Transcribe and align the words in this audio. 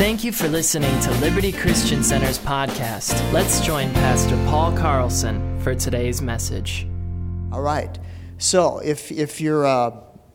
Thank 0.00 0.24
you 0.24 0.32
for 0.32 0.48
listening 0.48 0.98
to 1.00 1.10
Liberty 1.20 1.52
Christian 1.52 2.02
Center's 2.02 2.38
podcast. 2.38 3.12
Let's 3.34 3.60
join 3.60 3.92
Pastor 3.92 4.34
Paul 4.46 4.74
Carlson 4.74 5.60
for 5.60 5.74
today's 5.74 6.22
message. 6.22 6.86
All 7.52 7.60
right. 7.60 7.98
So, 8.38 8.78
if, 8.78 9.12
if 9.12 9.42
you're 9.42 9.66
uh, 9.66 9.90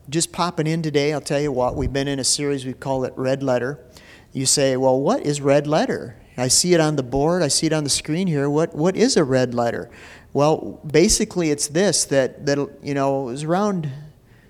just 0.08 0.30
popping 0.30 0.68
in 0.68 0.82
today, 0.82 1.12
I'll 1.12 1.20
tell 1.20 1.40
you 1.40 1.50
what, 1.50 1.74
we've 1.74 1.92
been 1.92 2.06
in 2.06 2.20
a 2.20 2.24
series, 2.24 2.64
we 2.64 2.74
call 2.74 3.02
it 3.02 3.12
Red 3.16 3.42
Letter. 3.42 3.84
You 4.32 4.46
say, 4.46 4.76
well, 4.76 5.00
what 5.00 5.26
is 5.26 5.40
red 5.40 5.66
letter? 5.66 6.16
I 6.36 6.46
see 6.46 6.72
it 6.72 6.78
on 6.78 6.94
the 6.94 7.02
board, 7.02 7.42
I 7.42 7.48
see 7.48 7.66
it 7.66 7.72
on 7.72 7.82
the 7.82 7.90
screen 7.90 8.28
here. 8.28 8.48
What, 8.48 8.72
what 8.72 8.96
is 8.96 9.16
a 9.16 9.24
red 9.24 9.52
letter? 9.52 9.90
Well, 10.32 10.80
basically, 10.86 11.50
it's 11.50 11.66
this 11.66 12.04
that, 12.04 12.46
that 12.46 12.56
you 12.84 12.94
know, 12.94 13.22
it 13.22 13.32
was 13.32 13.42
around 13.42 13.90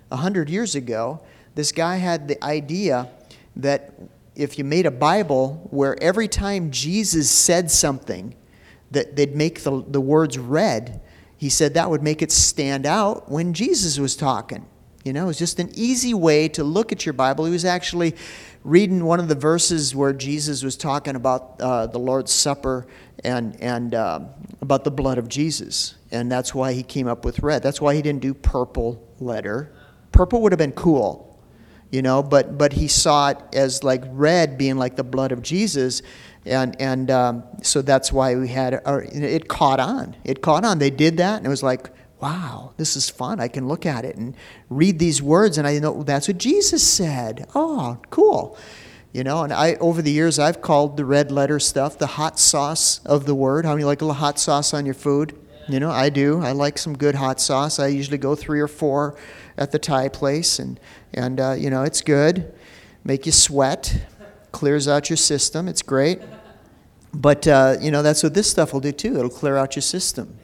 100 0.09 0.51
years 0.51 0.75
ago. 0.75 1.23
This 1.55 1.73
guy 1.73 1.97
had 1.97 2.29
the 2.29 2.45
idea 2.45 3.09
that 3.57 3.95
if 4.37 4.59
you 4.59 4.65
made 4.65 4.87
a 4.87 4.91
Bible 4.91 5.67
where 5.71 6.01
every 6.03 6.29
time 6.29 6.71
Jesus 6.71 7.31
said 7.31 7.71
something, 7.71 8.35
that 8.91 9.17
they'd 9.17 9.35
make 9.35 9.63
the, 9.63 9.83
the 9.89 10.01
words 10.01 10.39
red, 10.39 11.01
he 11.37 11.49
said 11.49 11.75
that 11.75 11.91
would 11.91 12.03
make 12.03 12.23
it 12.23 12.31
stand 12.31 12.87
out 12.87 13.31
when 13.31 13.53
Jesus 13.53 13.99
was 13.99 14.15
talking. 14.15 14.67
You 15.05 15.13
know, 15.13 15.25
it 15.25 15.27
was 15.27 15.39
just 15.39 15.59
an 15.59 15.71
easy 15.75 16.15
way 16.15 16.49
to 16.49 16.65
look 16.65 16.93
at 16.93 17.07
your 17.07 17.13
Bible. 17.13 17.45
He 17.45 17.53
was 17.53 17.65
actually 17.65 18.15
reading 18.65 19.05
one 19.05 19.21
of 19.21 19.29
the 19.29 19.35
verses 19.35 19.95
where 19.95 20.13
Jesus 20.13 20.65
was 20.65 20.77
talking 20.77 21.15
about 21.15 21.61
uh, 21.61 21.87
the 21.87 21.99
Lord's 21.99 22.33
Supper 22.33 22.87
and, 23.23 23.61
and 23.63 23.95
uh, 23.95 24.21
about 24.61 24.85
the 24.85 24.91
blood 24.91 25.19
of 25.19 25.29
Jesus. 25.29 25.95
And 26.11 26.31
that's 26.31 26.55
why 26.55 26.73
he 26.73 26.83
came 26.83 27.07
up 27.07 27.25
with 27.25 27.41
red. 27.41 27.63
That's 27.63 27.81
why 27.81 27.95
he 27.95 28.03
didn't 28.03 28.23
do 28.23 28.35
purple 28.35 29.03
letter. 29.21 29.73
Purple 30.11 30.43
would 30.43 30.53
have 30.53 30.59
been 30.59 30.73
cool 30.73 31.36
you 31.91 32.03
know 32.03 32.23
but 32.23 32.59
but 32.59 32.73
he 32.73 32.89
saw 32.89 33.31
it 33.31 33.39
as 33.53 33.85
like 33.85 34.03
red 34.09 34.59
being 34.59 34.77
like 34.77 34.97
the 34.97 35.05
blood 35.05 35.33
of 35.33 35.43
jesus. 35.43 36.03
And 36.47 36.81
and 36.81 37.11
um, 37.11 37.43
so 37.63 37.83
that's 37.83 38.13
why 38.13 38.37
we 38.37 38.49
had 38.49 38.81
or 38.87 39.03
it 39.11 39.49
caught 39.49 39.81
on. 39.81 40.17
It 40.25 40.43
caught 40.43 40.65
on. 40.65 40.79
They 40.79 40.91
did 40.91 41.17
that 41.17 41.39
and 41.39 41.47
it 41.47 41.49
was 41.49 41.63
like 41.63 41.91
wow 42.23 42.73
this 42.77 42.97
is 42.97 43.11
fun. 43.11 43.41
I 43.41 43.49
can 43.49 43.69
look 43.69 43.85
at 43.85 44.05
it 44.05 44.17
and 44.17 44.35
read 44.71 44.99
these 44.99 45.21
words 45.21 45.59
and 45.59 45.67
i 45.67 45.79
know 45.79 46.03
that's 46.03 46.29
what 46.29 46.39
jesus 46.39 46.89
said. 46.89 47.47
Oh 47.55 47.99
cool. 48.11 48.57
You 49.13 49.25
know 49.25 49.43
and 49.43 49.53
i 49.53 49.75
over 49.77 50.03
the 50.03 50.13
years 50.13 50.39
i've 50.39 50.61
called 50.61 50.97
the 50.97 51.05
red 51.05 51.33
letter 51.33 51.59
stuff 51.59 51.99
the 51.99 52.07
hot 52.07 52.39
sauce 52.39 53.01
of 53.05 53.27
the 53.27 53.35
word. 53.35 53.65
How 53.65 53.73
many 53.73 53.85
like 53.85 54.01
a 54.01 54.05
little 54.05 54.15
hot 54.15 54.39
sauce 54.39 54.73
on 54.73 54.87
your 54.87 54.95
food? 54.95 55.37
You 55.69 55.81
know 55.81 55.91
i 55.91 56.11
do. 56.11 56.41
I 56.43 56.53
like 56.53 56.79
some 56.79 56.97
good 56.97 57.17
hot 57.17 57.41
sauce. 57.41 57.81
I 57.81 57.89
usually 57.89 58.19
go 58.19 58.37
three 58.37 58.61
or 58.61 58.69
four 58.69 59.17
at 59.59 59.73
the 59.73 59.79
Thai 59.79 60.09
place, 60.09 60.59
and 60.59 60.79
and 61.15 61.41
uh, 61.41 61.53
you 61.53 61.71
know 61.71 61.83
it's 61.83 62.01
good, 62.01 62.53
make 63.05 63.27
you 63.27 63.33
sweat, 63.33 64.07
clears 64.53 64.89
out 64.89 65.11
your 65.11 65.17
system. 65.17 65.69
It's 65.69 65.83
great, 65.83 66.21
but 67.13 67.47
uh, 67.47 67.77
you 67.81 67.91
know 67.91 68.03
that's 68.03 68.23
what 68.23 68.35
this 68.35 68.51
stuff 68.51 68.73
will 68.73 68.81
do 68.81 68.93
too. 68.93 69.17
It'll 69.17 69.31
clear 69.31 69.57
out 69.57 69.77
your 69.77 69.83
system. 69.83 70.39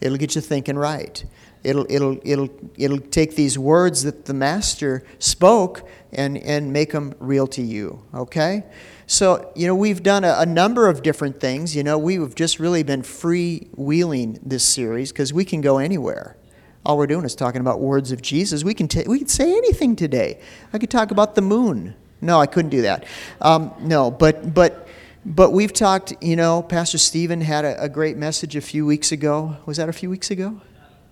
It'll 0.00 0.18
get 0.18 0.34
you 0.34 0.40
thinking 0.40 0.76
right. 0.76 1.24
It'll 1.62 1.86
it'll 1.90 2.18
it'll 2.24 2.48
it'll 2.76 3.00
take 3.00 3.36
these 3.36 3.58
words 3.58 4.02
that 4.04 4.24
the 4.24 4.34
master 4.34 5.04
spoke 5.18 5.86
and 6.12 6.38
and 6.38 6.72
make 6.72 6.92
them 6.92 7.14
real 7.18 7.46
to 7.48 7.62
you. 7.62 8.02
Okay. 8.14 8.64
So, 9.06 9.50
you 9.56 9.66
know, 9.66 9.74
we've 9.74 10.04
done 10.04 10.22
a, 10.22 10.36
a, 10.38 10.46
number 10.46 10.88
of 10.88 11.02
different 11.02 11.40
things. 11.40 11.74
You 11.74 11.82
know, 11.82 11.98
we've 11.98 12.32
just 12.32 12.60
really 12.60 12.84
been 12.84 13.02
freewheeling 13.02 14.38
this 14.40 14.62
series 14.62 15.10
because 15.10 15.32
we 15.32 15.44
can 15.44 15.60
go 15.60 15.78
anywhere. 15.78 16.36
All 16.84 16.96
we're 16.96 17.06
doing 17.06 17.24
is 17.24 17.34
talking 17.34 17.60
about 17.60 17.80
words 17.80 18.10
of 18.10 18.22
Jesus. 18.22 18.64
We 18.64 18.72
can, 18.72 18.88
t- 18.88 19.04
we 19.06 19.18
can 19.18 19.28
say 19.28 19.54
anything 19.56 19.96
today. 19.96 20.40
I 20.72 20.78
could 20.78 20.90
talk 20.90 21.10
about 21.10 21.34
the 21.34 21.42
moon. 21.42 21.94
No, 22.22 22.40
I 22.40 22.46
couldn't 22.46 22.70
do 22.70 22.82
that. 22.82 23.04
Um, 23.40 23.74
no, 23.80 24.10
but, 24.10 24.54
but, 24.54 24.88
but 25.24 25.50
we've 25.50 25.72
talked, 25.72 26.14
you 26.22 26.36
know, 26.36 26.62
Pastor 26.62 26.96
Stephen 26.96 27.42
had 27.42 27.66
a, 27.66 27.82
a 27.82 27.88
great 27.88 28.16
message 28.16 28.56
a 28.56 28.62
few 28.62 28.86
weeks 28.86 29.12
ago. 29.12 29.58
Was 29.66 29.76
that 29.76 29.90
a 29.90 29.92
few 29.92 30.08
weeks 30.08 30.30
ago? 30.30 30.60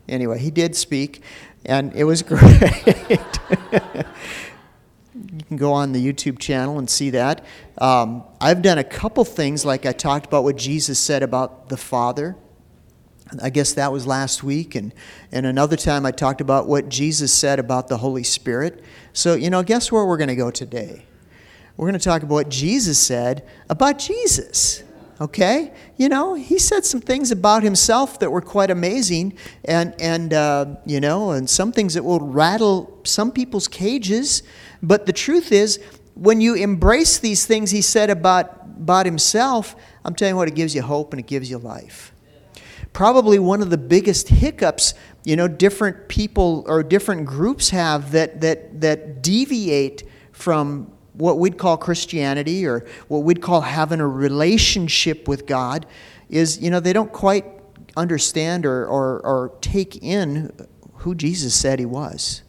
Anyway, 0.08 0.38
he 0.38 0.50
did 0.50 0.74
speak, 0.74 1.22
and 1.66 1.92
it 1.94 2.04
was 2.04 2.22
great. 2.24 2.40
you 5.14 5.42
can 5.46 5.56
go 5.56 5.74
on 5.74 5.92
the 5.92 6.04
YouTube 6.04 6.38
channel 6.38 6.78
and 6.78 6.88
see 6.88 7.10
that. 7.10 7.44
Um, 7.76 8.24
I've 8.40 8.62
done 8.62 8.78
a 8.78 8.84
couple 8.84 9.24
things, 9.24 9.66
like 9.66 9.84
I 9.84 9.92
talked 9.92 10.24
about 10.24 10.44
what 10.44 10.56
Jesus 10.56 10.98
said 10.98 11.22
about 11.22 11.68
the 11.68 11.76
Father 11.76 12.36
I 13.42 13.50
guess 13.50 13.74
that 13.74 13.92
was 13.92 14.06
last 14.06 14.42
week. 14.42 14.74
And, 14.74 14.94
and 15.32 15.46
another 15.46 15.76
time 15.76 16.06
I 16.06 16.10
talked 16.10 16.40
about 16.40 16.66
what 16.66 16.88
Jesus 16.88 17.32
said 17.32 17.58
about 17.58 17.88
the 17.88 17.98
Holy 17.98 18.22
Spirit. 18.22 18.82
So, 19.12 19.34
you 19.34 19.50
know, 19.50 19.62
guess 19.62 19.92
where 19.92 20.04
we're 20.04 20.16
going 20.16 20.28
to 20.28 20.36
go 20.36 20.50
today? 20.50 21.04
We're 21.76 21.88
going 21.88 21.98
to 21.98 22.04
talk 22.04 22.22
about 22.22 22.32
what 22.32 22.48
Jesus 22.48 22.98
said 22.98 23.46
about 23.68 23.98
Jesus. 23.98 24.82
Okay? 25.20 25.72
You 25.96 26.08
know, 26.08 26.34
he 26.34 26.58
said 26.58 26.84
some 26.84 27.00
things 27.00 27.30
about 27.30 27.62
himself 27.62 28.18
that 28.20 28.30
were 28.30 28.40
quite 28.40 28.70
amazing, 28.70 29.36
and, 29.64 29.94
and 30.00 30.32
uh, 30.32 30.76
you 30.86 31.00
know, 31.00 31.32
and 31.32 31.50
some 31.50 31.72
things 31.72 31.94
that 31.94 32.04
will 32.04 32.20
rattle 32.20 33.00
some 33.04 33.30
people's 33.32 33.68
cages. 33.68 34.42
But 34.82 35.06
the 35.06 35.12
truth 35.12 35.52
is, 35.52 35.80
when 36.14 36.40
you 36.40 36.54
embrace 36.54 37.18
these 37.18 37.46
things 37.46 37.70
he 37.70 37.82
said 37.82 38.10
about, 38.10 38.62
about 38.64 39.06
himself, 39.06 39.76
I'm 40.04 40.14
telling 40.14 40.34
you 40.34 40.36
what, 40.36 40.48
it 40.48 40.54
gives 40.54 40.74
you 40.74 40.82
hope 40.82 41.12
and 41.12 41.20
it 41.20 41.26
gives 41.26 41.50
you 41.50 41.58
life 41.58 42.12
probably 42.98 43.38
one 43.38 43.62
of 43.62 43.70
the 43.70 43.78
biggest 43.78 44.28
hiccups 44.28 44.92
you 45.22 45.36
know 45.36 45.46
different 45.46 46.08
people 46.08 46.64
or 46.66 46.82
different 46.82 47.24
groups 47.24 47.70
have 47.70 48.10
that 48.10 48.40
that 48.40 48.80
that 48.80 49.22
deviate 49.22 50.02
from 50.32 50.90
what 51.12 51.38
we'd 51.38 51.56
call 51.56 51.76
Christianity 51.76 52.66
or 52.66 52.84
what 53.06 53.20
we'd 53.20 53.40
call 53.40 53.60
having 53.60 54.00
a 54.00 54.06
relationship 54.08 55.28
with 55.28 55.46
God 55.46 55.86
is 56.28 56.58
you 56.58 56.70
know 56.70 56.80
they 56.80 56.92
don't 56.92 57.12
quite 57.12 57.44
understand 57.96 58.66
or 58.66 58.84
or, 58.88 59.20
or 59.24 59.52
take 59.60 60.02
in 60.02 60.50
who 60.94 61.14
Jesus 61.14 61.54
said 61.54 61.78
he 61.78 61.86
was. 61.86 62.42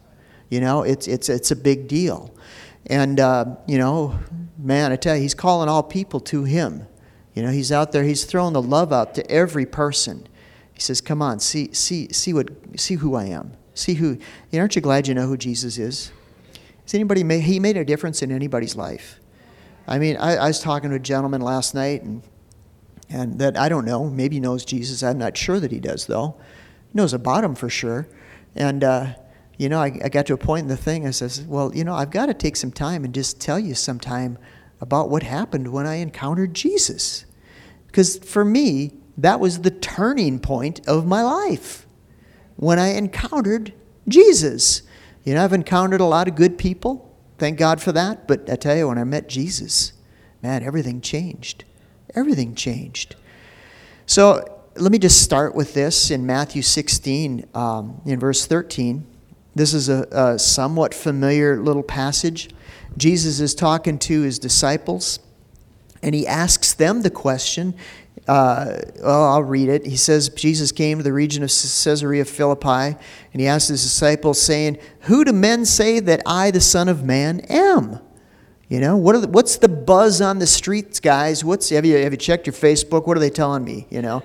You 0.48 0.60
know 0.60 0.82
it's 0.82 1.06
it's 1.06 1.28
it's 1.28 1.52
a 1.52 1.56
big 1.56 1.86
deal. 1.86 2.34
And 2.86 3.20
uh, 3.20 3.44
you 3.68 3.78
know 3.78 4.18
man 4.58 4.90
I 4.90 4.96
tell 4.96 5.14
you 5.14 5.22
he's 5.22 5.34
calling 5.34 5.68
all 5.68 5.84
people 5.84 6.18
to 6.18 6.42
him. 6.42 6.88
You 7.34 7.44
know, 7.44 7.52
he's 7.52 7.70
out 7.70 7.92
there, 7.92 8.02
he's 8.02 8.24
throwing 8.24 8.54
the 8.54 8.60
love 8.60 8.92
out 8.92 9.14
to 9.14 9.30
every 9.30 9.64
person. 9.64 10.26
He 10.80 10.84
says, 10.84 11.02
Come 11.02 11.20
on, 11.20 11.40
see, 11.40 11.74
see, 11.74 12.10
see, 12.10 12.32
what, 12.32 12.48
see 12.80 12.94
who 12.94 13.14
I 13.14 13.26
am. 13.26 13.52
See 13.74 13.92
who, 13.92 14.12
you 14.12 14.18
know, 14.54 14.60
aren't 14.60 14.76
you 14.76 14.80
glad 14.80 15.06
you 15.06 15.12
know 15.12 15.26
who 15.26 15.36
Jesus 15.36 15.76
is? 15.76 16.10
Has 16.84 16.94
anybody 16.94 17.22
made, 17.22 17.42
he 17.42 17.60
made 17.60 17.76
a 17.76 17.84
difference 17.84 18.22
in 18.22 18.32
anybody's 18.32 18.76
life? 18.76 19.20
I 19.86 19.98
mean, 19.98 20.16
I, 20.16 20.36
I 20.36 20.46
was 20.46 20.58
talking 20.58 20.88
to 20.88 20.96
a 20.96 20.98
gentleman 20.98 21.42
last 21.42 21.74
night, 21.74 22.00
and, 22.00 22.22
and 23.10 23.38
that 23.40 23.58
I 23.58 23.68
don't 23.68 23.84
know, 23.84 24.08
maybe 24.08 24.40
knows 24.40 24.64
Jesus. 24.64 25.02
I'm 25.02 25.18
not 25.18 25.36
sure 25.36 25.60
that 25.60 25.70
he 25.70 25.80
does, 25.80 26.06
though. 26.06 26.40
He 26.90 26.96
knows 26.96 27.12
about 27.12 27.44
him 27.44 27.54
for 27.54 27.68
sure. 27.68 28.08
And, 28.54 28.82
uh, 28.82 29.16
you 29.58 29.68
know, 29.68 29.80
I, 29.80 30.00
I 30.02 30.08
got 30.08 30.24
to 30.28 30.32
a 30.32 30.38
point 30.38 30.62
in 30.62 30.68
the 30.68 30.78
thing, 30.78 31.06
I 31.06 31.10
says, 31.10 31.42
Well, 31.42 31.76
you 31.76 31.84
know, 31.84 31.92
I've 31.92 32.10
got 32.10 32.26
to 32.26 32.34
take 32.34 32.56
some 32.56 32.72
time 32.72 33.04
and 33.04 33.12
just 33.14 33.38
tell 33.38 33.58
you 33.58 33.74
sometime 33.74 34.38
about 34.80 35.10
what 35.10 35.24
happened 35.24 35.70
when 35.74 35.86
I 35.86 35.96
encountered 35.96 36.54
Jesus. 36.54 37.26
Because 37.86 38.16
for 38.16 38.46
me, 38.46 38.94
that 39.18 39.40
was 39.40 39.60
the 39.60 39.70
turning 39.70 40.38
point 40.38 40.86
of 40.86 41.06
my 41.06 41.22
life 41.22 41.86
when 42.56 42.78
I 42.78 42.88
encountered 42.88 43.72
Jesus. 44.08 44.82
You 45.24 45.34
know, 45.34 45.44
I've 45.44 45.52
encountered 45.52 46.00
a 46.00 46.06
lot 46.06 46.28
of 46.28 46.34
good 46.34 46.58
people. 46.58 47.14
Thank 47.38 47.58
God 47.58 47.80
for 47.80 47.92
that. 47.92 48.26
But 48.26 48.48
I 48.50 48.56
tell 48.56 48.76
you, 48.76 48.88
when 48.88 48.98
I 48.98 49.04
met 49.04 49.28
Jesus, 49.28 49.92
man, 50.42 50.62
everything 50.62 51.00
changed. 51.00 51.64
Everything 52.14 52.54
changed. 52.54 53.16
So 54.06 54.60
let 54.76 54.92
me 54.92 54.98
just 54.98 55.22
start 55.22 55.54
with 55.54 55.74
this 55.74 56.10
in 56.10 56.26
Matthew 56.26 56.62
16, 56.62 57.48
um, 57.54 58.00
in 58.04 58.18
verse 58.18 58.46
13. 58.46 59.06
This 59.54 59.74
is 59.74 59.88
a, 59.88 60.06
a 60.10 60.38
somewhat 60.38 60.94
familiar 60.94 61.60
little 61.60 61.82
passage. 61.82 62.50
Jesus 62.96 63.40
is 63.40 63.54
talking 63.54 63.98
to 64.00 64.22
his 64.22 64.38
disciples, 64.38 65.20
and 66.02 66.14
he 66.14 66.26
asks 66.26 66.74
them 66.74 67.02
the 67.02 67.10
question. 67.10 67.74
Uh, 68.28 68.78
well, 69.02 69.24
I'll 69.24 69.42
read 69.42 69.68
it. 69.68 69.86
He 69.86 69.96
says, 69.96 70.28
Jesus 70.28 70.72
came 70.72 70.98
to 70.98 71.04
the 71.04 71.12
region 71.12 71.42
of 71.42 71.48
Caesarea 71.48 72.24
Philippi, 72.24 72.96
and 73.32 73.40
he 73.40 73.46
asked 73.46 73.68
his 73.68 73.82
disciples, 73.82 74.40
saying, 74.40 74.78
Who 75.02 75.24
do 75.24 75.32
men 75.32 75.64
say 75.64 76.00
that 76.00 76.22
I, 76.26 76.50
the 76.50 76.60
Son 76.60 76.88
of 76.88 77.02
Man, 77.02 77.40
am? 77.48 77.98
You 78.68 78.78
know, 78.78 78.96
what 78.96 79.20
the, 79.20 79.26
what's 79.26 79.56
the 79.56 79.68
buzz 79.68 80.20
on 80.20 80.38
the 80.38 80.46
streets, 80.46 81.00
guys? 81.00 81.44
What's 81.44 81.70
have 81.70 81.84
you 81.84 81.96
have 81.96 82.12
you 82.12 82.16
checked 82.16 82.46
your 82.46 82.54
Facebook? 82.54 83.04
What 83.04 83.16
are 83.16 83.20
they 83.20 83.30
telling 83.30 83.64
me? 83.64 83.88
You 83.90 84.00
know, 84.00 84.22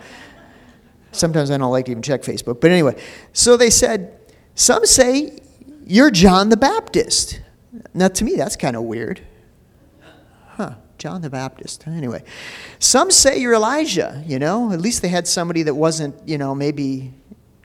sometimes 1.12 1.50
I 1.50 1.58
don't 1.58 1.72
like 1.72 1.86
to 1.86 1.92
even 1.92 2.04
check 2.04 2.22
Facebook, 2.22 2.62
but 2.62 2.70
anyway. 2.70 3.02
So 3.34 3.58
they 3.58 3.72
said, 3.72 4.20
some 4.54 4.86
say 4.86 5.40
you're 5.88 6.12
John 6.12 6.50
the 6.50 6.58
Baptist. 6.58 7.42
Now, 7.96 8.08
to 8.10 8.24
me, 8.24 8.36
that's 8.36 8.56
kind 8.56 8.76
of 8.76 8.84
weird. 8.84 9.22
John 10.98 11.22
the 11.22 11.30
Baptist. 11.30 11.88
Anyway, 11.88 12.24
some 12.80 13.12
say 13.12 13.38
you're 13.38 13.54
Elijah, 13.54 14.24
you 14.26 14.40
know. 14.40 14.72
At 14.72 14.82
least 14.82 15.02
they 15.02 15.08
had 15.08 15.28
somebody 15.28 15.64
that 15.64 15.76
wasn't, 15.76 16.16
you 16.28 16.38
know, 16.38 16.56
maybe 16.56 17.14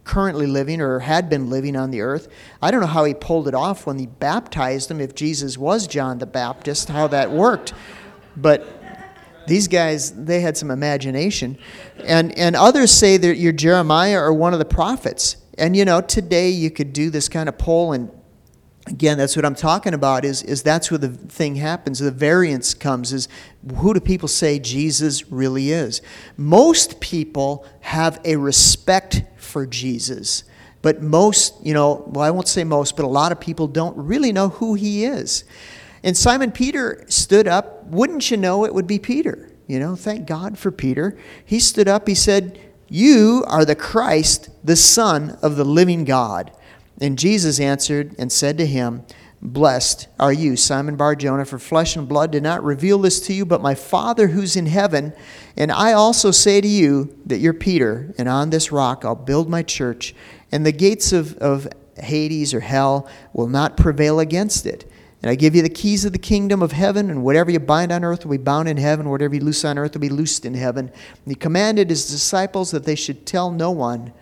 currently 0.05 0.47
living 0.47 0.81
or 0.81 0.99
had 0.99 1.29
been 1.29 1.49
living 1.51 1.77
on 1.77 1.91
the 1.91 2.01
earth. 2.01 2.29
I 2.61 2.71
don't 2.71 2.81
know 2.81 2.87
how 2.87 3.05
he 3.05 3.15
pulled 3.15 3.47
it 3.47 3.55
off 3.55 3.87
when 3.87 3.99
he 3.99 4.07
baptized 4.07 4.91
them, 4.91 5.01
if 5.01 5.15
Jesus 5.15 5.57
was 5.57 5.87
John 5.87 6.19
the 6.19 6.27
Baptist, 6.27 6.89
how 6.89 7.07
that 7.09 7.31
worked. 7.31 7.73
But 8.37 8.67
these 9.47 9.69
guys, 9.69 10.13
they 10.13 10.41
had 10.41 10.57
some 10.57 10.71
imagination. 10.71 11.59
And, 12.05 12.37
and 12.37 12.57
others 12.57 12.91
say 12.91 13.17
that 13.17 13.37
you're 13.37 13.53
Jeremiah 13.53 14.19
or 14.19 14.33
one 14.33 14.53
of 14.53 14.59
the 14.59 14.65
prophets. 14.65 15.37
And 15.59 15.77
you 15.77 15.85
know, 15.85 16.01
today 16.01 16.51
you 16.51 16.71
could 16.71 16.93
do 16.93 17.11
this 17.11 17.29
kind 17.29 17.49
of 17.49 17.59
poll 17.59 17.93
and 17.93 18.11
again 18.87 19.19
that's 19.19 19.37
what 19.37 19.45
i'm 19.45 19.55
talking 19.55 19.95
about 19.95 20.25
is, 20.25 20.43
is 20.43 20.63
that's 20.63 20.91
where 20.91 20.99
the 20.99 21.09
thing 21.09 21.57
happens. 21.57 21.99
The 21.99 22.11
variance 22.11 22.75
comes 22.75 23.13
is 23.13 23.29
who 23.77 23.95
do 23.95 24.01
people 24.01 24.29
say 24.29 24.59
jesus 24.59 25.31
really 25.31 25.71
is? 25.71 26.01
Most 26.37 27.01
people 27.01 27.67
have 27.81 28.21
a 28.25 28.37
respect 28.37 29.23
for 29.37 29.67
jesus 29.67 30.45
but 30.83 31.03
most 31.03 31.55
you 31.65 31.75
know 31.75 32.05
well 32.07 32.25
i 32.25 32.31
won't 32.31 32.49
say 32.49 32.65
most 32.65 32.97
but 32.97 33.05
a 33.05 33.09
lot 33.09 33.33
of 33.33 33.41
people 33.41 33.67
don't 33.67 33.97
really 33.97 34.33
know 34.33 34.49
who 34.49 34.75
he 34.75 35.05
is. 35.05 35.45
And 36.03 36.17
simon 36.17 36.51
peter 36.51 37.05
stood 37.09 37.47
up 37.47 37.85
wouldn't 37.87 38.31
you 38.31 38.37
know 38.37 38.65
it 38.65 38.75
would 38.75 38.87
be 38.87 38.99
peter? 38.99 39.51
You 39.67 39.79
know 39.79 39.95
thank 39.95 40.27
god 40.27 40.59
for 40.59 40.71
peter. 40.71 41.19
He 41.45 41.61
stood 41.61 41.87
up 41.87 42.09
he 42.09 42.15
said 42.15 42.59
you 42.89 43.45
are 43.47 43.65
the 43.65 43.77
christ 43.77 44.49
the 44.65 44.77
son 44.77 45.39
of 45.43 45.57
the 45.57 45.65
living 45.65 46.05
god 46.05 46.51
and 47.01 47.19
Jesus 47.19 47.59
answered 47.59 48.15
and 48.19 48.31
said 48.31 48.59
to 48.59 48.67
him, 48.67 49.05
Blessed 49.43 50.09
are 50.19 50.33
you, 50.33 50.55
Simon 50.55 50.97
Bar 50.97 51.17
Jonah, 51.17 51.47
for 51.47 51.59
flesh 51.59 51.97
and 51.97 52.07
blood 52.07 52.31
did 52.31 52.43
not 52.43 52.63
reveal 52.63 52.99
this 52.99 53.21
to 53.21 53.33
you, 53.33 53.47
but 53.47 53.63
my 53.63 53.75
Father 53.75 54.29
who's 54.29 54.55
in 54.55 54.67
heaven. 54.67 55.15
And 55.57 55.73
I 55.73 55.95
also 55.95 56.31
say 56.31 56.61
to 56.61 56.69
you 56.69 57.17
that 57.25 57.39
you're 57.39 57.55
Peter, 57.55 58.15
and 58.19 58.29
on 58.29 58.51
this 58.51 58.71
rock 58.71 59.03
I'll 59.03 59.15
build 59.15 59.49
my 59.49 59.63
church, 59.63 60.15
and 60.53 60.67
the 60.67 60.73
gates 60.73 61.13
of, 61.13 61.39
of 61.39 61.67
Hades 61.97 62.53
or 62.53 62.61
hell 62.61 63.09
will 63.33 63.49
not 63.49 63.79
prevail 63.79 64.21
against 64.21 64.67
it. 64.67 64.91
And 65.23 65.31
I 65.31 65.35
give 65.35 65.55
you 65.55 65.63
the 65.63 65.69
keys 65.69 66.05
of 66.05 66.13
the 66.13 66.19
kingdom 66.19 66.63
of 66.63 66.73
heaven, 66.73 67.09
and 67.09 67.25
whatever 67.25 67.51
you 67.51 67.61
bind 67.61 67.93
on 67.93 68.05
earth 68.05 68.27
will 68.27 68.37
be 68.37 68.43
bound 68.43 68.69
in 68.69 68.77
heaven, 68.77 69.09
whatever 69.09 69.35
you 69.35 69.41
loose 69.41 69.65
on 69.65 69.79
earth 69.79 69.95
will 69.95 70.01
be 70.01 70.09
loosed 70.11 70.45
in 70.45 70.55
heaven. 70.55 70.89
And 70.89 71.27
he 71.27 71.35
commanded 71.35 71.89
his 71.89 72.11
disciples 72.11 72.71
that 72.73 72.85
they 72.85 72.95
should 72.95 73.27
tell 73.27 73.51
no 73.51 73.71
one 73.71 74.13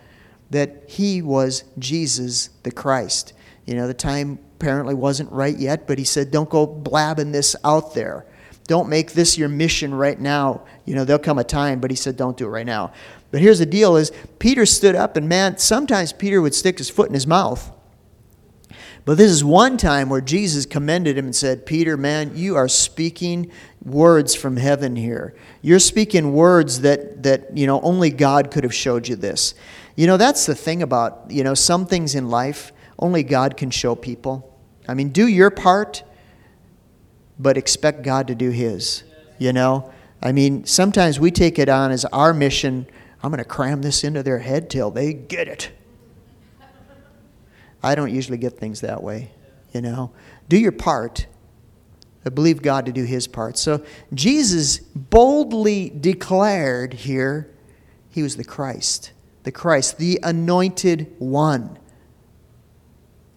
that 0.49 0.83
he 0.87 1.21
was 1.21 1.63
Jesus 1.77 2.49
the 2.63 2.71
Christ. 2.71 3.33
You 3.65 3.75
know, 3.75 3.87
the 3.87 3.93
time 3.93 4.39
apparently 4.55 4.95
wasn't 4.95 5.31
right 5.31 5.57
yet, 5.57 5.87
but 5.87 5.97
he 5.97 6.03
said, 6.03 6.31
don't 6.31 6.49
go 6.49 6.65
blabbing 6.65 7.31
this 7.31 7.55
out 7.63 7.93
there. 7.93 8.25
Don't 8.67 8.89
make 8.89 9.13
this 9.13 9.37
your 9.37 9.49
mission 9.49 9.93
right 9.93 10.19
now. 10.19 10.63
You 10.85 10.95
know, 10.95 11.05
there'll 11.05 11.21
come 11.21 11.39
a 11.39 11.43
time, 11.43 11.79
but 11.79 11.89
he 11.89 11.95
said, 11.95 12.17
don't 12.17 12.37
do 12.37 12.45
it 12.45 12.49
right 12.49 12.65
now. 12.65 12.93
But 13.31 13.41
here's 13.41 13.59
the 13.59 13.65
deal 13.65 13.95
is 13.95 14.11
Peter 14.37 14.65
stood 14.65 14.95
up 14.95 15.15
and 15.17 15.29
man, 15.29 15.57
sometimes 15.57 16.13
Peter 16.13 16.41
would 16.41 16.55
stick 16.55 16.77
his 16.77 16.89
foot 16.89 17.07
in 17.07 17.13
his 17.13 17.27
mouth. 17.27 17.71
But 19.05 19.17
this 19.17 19.31
is 19.31 19.43
one 19.43 19.77
time 19.77 20.09
where 20.09 20.21
Jesus 20.21 20.65
commended 20.65 21.17
him 21.17 21.25
and 21.25 21.35
said, 21.35 21.65
Peter, 21.65 21.97
man, 21.97 22.35
you 22.35 22.55
are 22.57 22.67
speaking 22.67 23.51
words 23.83 24.35
from 24.35 24.57
heaven 24.57 24.95
here. 24.95 25.33
You're 25.61 25.79
speaking 25.79 26.33
words 26.33 26.81
that, 26.81 27.23
that 27.23 27.57
you 27.57 27.65
know, 27.65 27.81
only 27.81 28.11
God 28.11 28.51
could 28.51 28.63
have 28.63 28.73
showed 28.73 29.07
you 29.07 29.15
this. 29.15 29.55
You 29.99 30.07
know, 30.07 30.15
that's 30.15 30.45
the 30.45 30.55
thing 30.55 30.81
about, 30.81 31.25
you 31.27 31.43
know, 31.43 31.53
some 31.53 31.85
things 31.85 32.15
in 32.15 32.29
life 32.29 32.71
only 32.99 33.21
God 33.21 33.57
can 33.57 33.69
show 33.69 33.95
people. 33.95 34.57
I 34.87 34.93
mean, 34.93 35.09
do 35.09 35.27
your 35.27 35.49
part, 35.49 36.03
but 37.37 37.57
expect 37.57 38.01
God 38.03 38.27
to 38.27 38.33
do 38.33 38.49
His. 38.49 39.03
You 39.39 39.51
know? 39.51 39.91
I 40.23 40.31
mean, 40.31 40.63
sometimes 40.63 41.19
we 41.19 41.31
take 41.31 41.59
it 41.59 41.67
on 41.67 41.91
as 41.91 42.05
our 42.05 42.33
mission. 42.33 42.87
I'm 43.21 43.29
going 43.29 43.39
to 43.39 43.43
cram 43.43 43.81
this 43.81 44.05
into 44.05 44.23
their 44.23 44.39
head 44.39 44.69
till 44.69 44.89
they 44.89 45.11
get 45.11 45.49
it. 45.49 45.69
I 47.83 47.93
don't 47.93 48.15
usually 48.15 48.37
get 48.37 48.57
things 48.57 48.79
that 48.79 49.03
way, 49.03 49.31
you 49.73 49.81
know. 49.81 50.13
Do 50.47 50.57
your 50.57 50.71
part, 50.71 51.27
but 52.23 52.35
believe 52.35 52.61
God 52.61 52.85
to 52.85 52.93
do 52.93 53.03
his 53.03 53.27
part. 53.27 53.57
So 53.57 53.83
Jesus 54.13 54.79
boldly 54.79 55.89
declared 55.89 56.93
here 56.93 57.51
he 58.09 58.23
was 58.23 58.37
the 58.37 58.45
Christ 58.45 59.11
the 59.49 59.53
Christ, 59.53 59.97
the 59.97 60.19
anointed 60.21 61.11
one. 61.17 61.79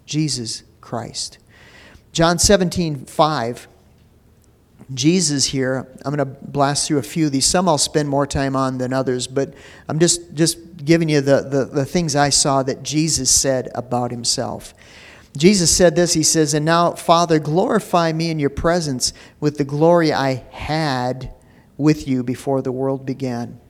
Jesus 0.05 0.63
Christ. 0.83 1.39
John 2.13 2.39
17, 2.39 3.07
5. 3.07 3.69
Jesus 4.93 5.47
here, 5.47 5.89
I'm 6.05 6.15
going 6.15 6.19
to 6.19 6.37
blast 6.43 6.87
through 6.87 6.99
a 6.99 7.03
few 7.03 7.25
of 7.25 7.33
these. 7.33 7.47
Some 7.47 7.67
I'll 7.67 7.79
spend 7.79 8.11
more 8.11 8.27
time 8.27 8.55
on 8.55 8.77
than 8.77 8.93
others, 8.93 9.27
but 9.27 9.55
I'm 9.89 9.99
just, 9.99 10.35
just 10.35 10.85
giving 10.85 11.09
you 11.09 11.23
the, 11.23 11.41
the, 11.41 11.65
the 11.65 11.87
things 11.87 12.15
I 12.15 12.29
saw 12.29 12.63
that 12.63 12.83
Jesus 12.83 13.31
said 13.31 13.71
about 13.75 14.11
himself. 14.11 14.75
Jesus 15.35 15.75
said 15.75 15.97
this 15.97 16.13
He 16.13 16.23
says, 16.23 16.53
And 16.53 16.67
now, 16.67 16.93
Father, 16.93 17.39
glorify 17.39 18.13
me 18.13 18.29
in 18.29 18.39
your 18.39 18.51
presence 18.51 19.15
with 19.41 19.57
the 19.57 19.65
glory 19.65 20.13
I 20.13 20.45
had 20.51 21.33
with 21.79 22.07
you 22.07 22.23
before 22.23 22.61
the 22.61 22.71
world 22.71 23.07
began. 23.07 23.62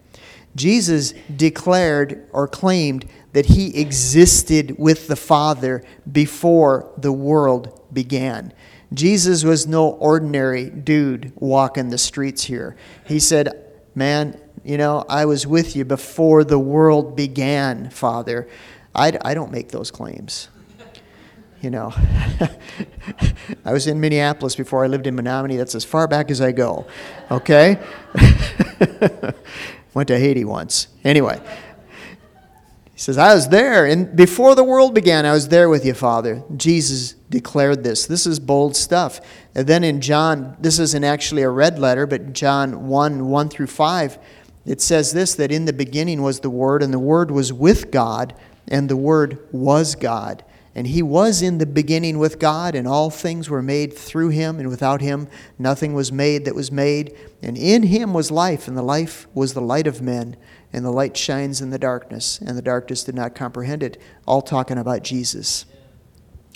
Jesus 0.54 1.14
declared 1.34 2.28
or 2.32 2.46
claimed 2.46 3.06
that 3.32 3.46
he 3.46 3.80
existed 3.80 4.76
with 4.78 5.08
the 5.08 5.16
Father 5.16 5.82
before 6.10 6.92
the 6.98 7.12
world 7.12 7.80
began. 7.92 8.52
Jesus 8.92 9.42
was 9.42 9.66
no 9.66 9.88
ordinary 9.88 10.68
dude 10.68 11.32
walking 11.36 11.88
the 11.88 11.98
streets 11.98 12.44
here. 12.44 12.76
He 13.06 13.18
said, 13.18 13.48
Man, 13.94 14.38
you 14.64 14.78
know, 14.78 15.04
I 15.08 15.24
was 15.24 15.46
with 15.46 15.74
you 15.76 15.84
before 15.84 16.44
the 16.44 16.58
world 16.58 17.16
began, 17.16 17.90
Father. 17.90 18.48
I, 18.94 19.18
I 19.24 19.34
don't 19.34 19.50
make 19.50 19.70
those 19.70 19.90
claims. 19.90 20.48
You 21.62 21.70
know, 21.70 21.92
I 23.64 23.72
was 23.72 23.86
in 23.86 24.00
Minneapolis 24.00 24.56
before 24.56 24.84
I 24.84 24.88
lived 24.88 25.06
in 25.06 25.14
Menomonie. 25.14 25.56
That's 25.56 25.76
as 25.76 25.84
far 25.84 26.08
back 26.08 26.30
as 26.30 26.40
I 26.40 26.50
go. 26.50 26.86
Okay? 27.30 27.78
Went 29.94 30.08
to 30.08 30.18
Haiti 30.18 30.44
once. 30.44 30.88
Anyway, 31.04 31.40
he 32.92 32.98
says, 32.98 33.18
I 33.18 33.34
was 33.34 33.48
there, 33.48 33.86
and 33.86 34.16
before 34.16 34.54
the 34.54 34.64
world 34.64 34.94
began, 34.94 35.26
I 35.26 35.32
was 35.32 35.48
there 35.48 35.68
with 35.68 35.84
you, 35.84 35.94
Father. 35.94 36.42
Jesus 36.56 37.12
declared 37.28 37.84
this. 37.84 38.06
This 38.06 38.26
is 38.26 38.38
bold 38.38 38.76
stuff. 38.76 39.20
And 39.54 39.66
then 39.66 39.84
in 39.84 40.00
John, 40.00 40.56
this 40.60 40.78
isn't 40.78 41.04
actually 41.04 41.42
a 41.42 41.50
red 41.50 41.78
letter, 41.78 42.06
but 42.06 42.32
John 42.32 42.88
1 42.88 43.28
1 43.28 43.48
through 43.48 43.66
5, 43.66 44.18
it 44.64 44.80
says 44.80 45.12
this 45.12 45.34
that 45.34 45.52
in 45.52 45.64
the 45.64 45.72
beginning 45.72 46.22
was 46.22 46.40
the 46.40 46.50
Word, 46.50 46.82
and 46.82 46.92
the 46.92 46.98
Word 46.98 47.30
was 47.30 47.52
with 47.52 47.90
God, 47.90 48.34
and 48.68 48.88
the 48.88 48.96
Word 48.96 49.38
was 49.50 49.94
God. 49.94 50.44
And 50.74 50.86
he 50.86 51.02
was 51.02 51.42
in 51.42 51.58
the 51.58 51.66
beginning 51.66 52.18
with 52.18 52.38
God, 52.38 52.74
and 52.74 52.88
all 52.88 53.10
things 53.10 53.50
were 53.50 53.62
made 53.62 53.92
through 53.92 54.30
him, 54.30 54.58
and 54.58 54.68
without 54.70 55.02
him 55.02 55.28
nothing 55.58 55.92
was 55.92 56.10
made 56.10 56.46
that 56.46 56.54
was 56.54 56.72
made. 56.72 57.14
And 57.42 57.58
in 57.58 57.84
him 57.84 58.14
was 58.14 58.30
life, 58.30 58.66
and 58.66 58.76
the 58.76 58.82
life 58.82 59.26
was 59.34 59.52
the 59.52 59.60
light 59.60 59.86
of 59.86 60.00
men. 60.00 60.36
And 60.72 60.84
the 60.84 60.90
light 60.90 61.16
shines 61.16 61.60
in 61.60 61.68
the 61.68 61.78
darkness, 61.78 62.38
and 62.38 62.56
the 62.56 62.62
darkness 62.62 63.04
did 63.04 63.14
not 63.14 63.34
comprehend 63.34 63.82
it. 63.82 64.00
All 64.26 64.40
talking 64.40 64.78
about 64.78 65.02
Jesus. 65.02 65.66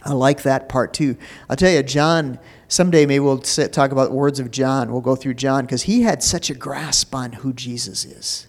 I 0.03 0.13
like 0.13 0.43
that 0.43 0.69
part 0.69 0.95
too. 0.95 1.17
I'll 1.51 1.57
tell 1.57 1.71
you, 1.71 1.83
John, 1.83 2.39
someday 2.69 3.05
maybe 3.07 3.21
we'll 3.21 3.39
talk 3.39 3.91
about 3.91 4.13
words 4.13 4.41
of 4.41 4.51
John. 4.51 4.93
We'll 4.93 5.01
go 5.01 5.17
through 5.17 5.35
John 5.35 5.67
because 5.67 5.83
he 5.83 6.03
had 6.03 6.23
such 6.23 6.49
a 6.49 6.55
grasp 6.55 7.15
on 7.15 7.33
who 7.33 7.53
Jesus 7.53 8.05
is. 8.05 8.47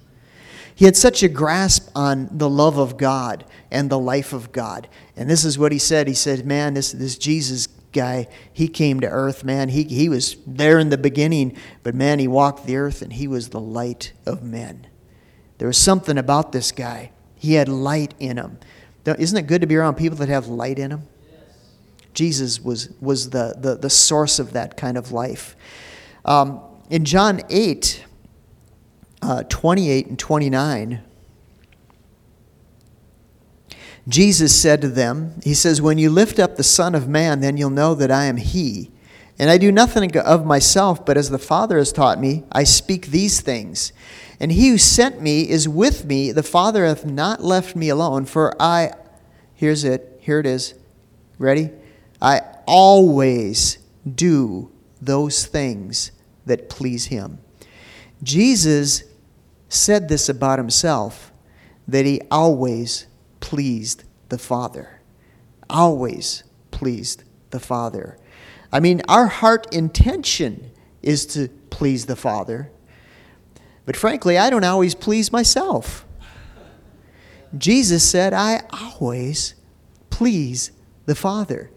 He 0.78 0.86
had 0.86 0.96
such 0.96 1.24
a 1.24 1.28
grasp 1.28 1.90
on 1.96 2.30
the 2.32 2.48
love 2.48 2.78
of 2.78 2.98
God 2.98 3.46
and 3.72 3.90
the 3.90 3.98
life 3.98 4.32
of 4.32 4.52
God. 4.52 4.88
And 5.16 5.28
this 5.28 5.44
is 5.44 5.58
what 5.58 5.72
he 5.72 5.80
said. 5.80 6.08
He 6.08 6.14
said, 6.14 6.46
Man, 6.46 6.76
this, 6.76 6.92
this 6.92 7.18
Jesus 7.18 7.66
guy, 7.66 8.28
he 8.54 8.68
came 8.68 9.00
to 9.00 9.08
earth, 9.08 9.44
man. 9.44 9.70
He, 9.70 9.86
he 9.86 10.08
was 10.08 10.38
there 10.46 10.78
in 10.78 10.90
the 10.90 10.98
beginning, 11.00 11.58
but 11.82 11.96
man, 11.96 12.20
he 12.20 12.28
walked 12.28 12.68
the 12.68 12.76
earth 12.76 13.02
and 13.02 13.12
he 13.12 13.28
was 13.28 13.50
the 13.50 13.60
light 13.60 14.14
of 14.24 14.44
men. 14.44 14.86
There 15.58 15.68
was 15.68 15.80
something 15.80 16.16
about 16.16 16.52
this 16.52 16.72
guy. 16.72 17.12
He 17.36 17.56
had 17.56 17.68
light 17.68 18.14
in 18.20 18.38
him. 18.38 18.60
Isn't 19.04 19.36
it 19.36 19.48
good 19.48 19.62
to 19.62 19.68
be 19.68 19.78
around 19.78 19.96
people 19.96 20.20
that 20.20 20.30
have 20.30 20.46
light 20.46 20.78
in 20.78 20.92
them? 20.92 21.08
Jesus 22.14 22.62
was, 22.64 22.92
was 23.02 23.32
the, 23.32 23.56
the, 23.58 23.74
the 23.74 23.90
source 23.90 24.38
of 24.38 24.54
that 24.54 24.78
kind 24.78 24.96
of 24.96 25.12
life. 25.12 25.56
Um, 26.24 26.62
in 26.92 27.04
John 27.04 27.42
8, 27.50 28.06
uh, 29.22 29.44
28 29.44 30.08
and 30.08 30.20
29, 30.20 31.02
Jesus 34.08 34.60
said 34.60 34.82
to 34.82 34.88
them, 34.88 35.40
He 35.44 35.54
says, 35.54 35.82
When 35.82 35.98
you 35.98 36.10
lift 36.10 36.40
up 36.40 36.56
the 36.56 36.64
Son 36.64 36.96
of 36.96 37.08
Man, 37.08 37.42
then 37.42 37.58
you'll 37.58 37.70
know 37.70 37.94
that 37.96 38.12
I 38.12 38.26
am 38.26 38.38
He. 38.38 38.92
And 39.40 39.52
I 39.52 39.58
do 39.58 39.72
nothing 39.72 40.18
of 40.18 40.46
myself, 40.46 41.06
but 41.06 41.18
as 41.18 41.30
the 41.30 41.38
Father 41.38 41.78
has 41.78 41.92
taught 41.92 42.20
me, 42.20 42.44
I 42.52 42.64
speak 42.64 43.08
these 43.08 43.42
things. 43.42 43.94
And 44.40 44.52
he 44.52 44.70
who 44.70 44.78
sent 44.78 45.22
me 45.22 45.48
is 45.48 45.70
with 45.70 46.06
me. 46.06 46.32
The 46.32 46.44
Father 46.44 46.86
hath 46.86 47.06
not 47.06 47.44
left 47.44 47.76
me 47.76 47.90
alone, 47.90 48.26
for 48.26 48.60
I, 48.60 48.94
here's 49.54 49.84
it, 49.84 50.20
here 50.22 50.40
it 50.40 50.46
is. 50.46 50.74
Ready? 51.38 51.70
I 52.20 52.42
always 52.66 53.78
do 54.08 54.72
those 55.02 55.46
things 55.46 56.12
that 56.46 56.70
please 56.70 57.06
him. 57.06 57.40
Jesus 58.24 59.04
said 59.70 60.10
this 60.10 60.30
about 60.30 60.60
himself 60.60 61.32
that 61.88 62.06
he 62.06 62.22
always 62.30 63.08
pleased 63.40 64.04
the 64.30 64.38
Father. 64.38 65.02
Always 65.70 66.44
pleased 66.72 67.24
the 67.52 67.60
Father. 67.60 68.18
I 68.72 68.80
mean, 68.80 69.02
our 69.08 69.28
heart 69.28 69.74
intention 69.74 70.72
is 71.02 71.26
to 71.28 71.48
please 71.70 72.06
the 72.06 72.16
Father. 72.16 72.72
But 73.86 73.96
frankly, 73.96 74.38
I 74.38 74.50
don't 74.50 74.64
always 74.64 74.96
please 74.96 75.32
myself. 75.32 76.06
Jesus 77.58 78.08
said, 78.08 78.34
I 78.34 78.64
always 78.72 79.56
please 80.10 80.72
the 81.06 81.16
Father. 81.16 81.72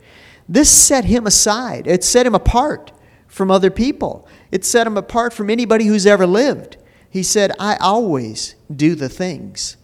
This 0.49 0.69
set 0.69 1.05
him 1.05 1.27
aside, 1.27 1.87
it 1.87 2.03
set 2.03 2.27
him 2.27 2.35
apart 2.35 2.91
from 3.29 3.51
other 3.53 3.71
people, 3.71 4.27
it 4.51 4.65
set 4.65 4.87
him 4.87 4.97
apart 4.97 5.33
from 5.33 5.49
anybody 5.49 5.85
who's 5.85 6.07
ever 6.07 6.27
lived. 6.27 6.77
He 7.11 7.23
said, 7.23 7.53
I 7.59 7.77
always 7.77 8.55
do 8.75 8.95
the 8.95 9.09
things 9.09 9.77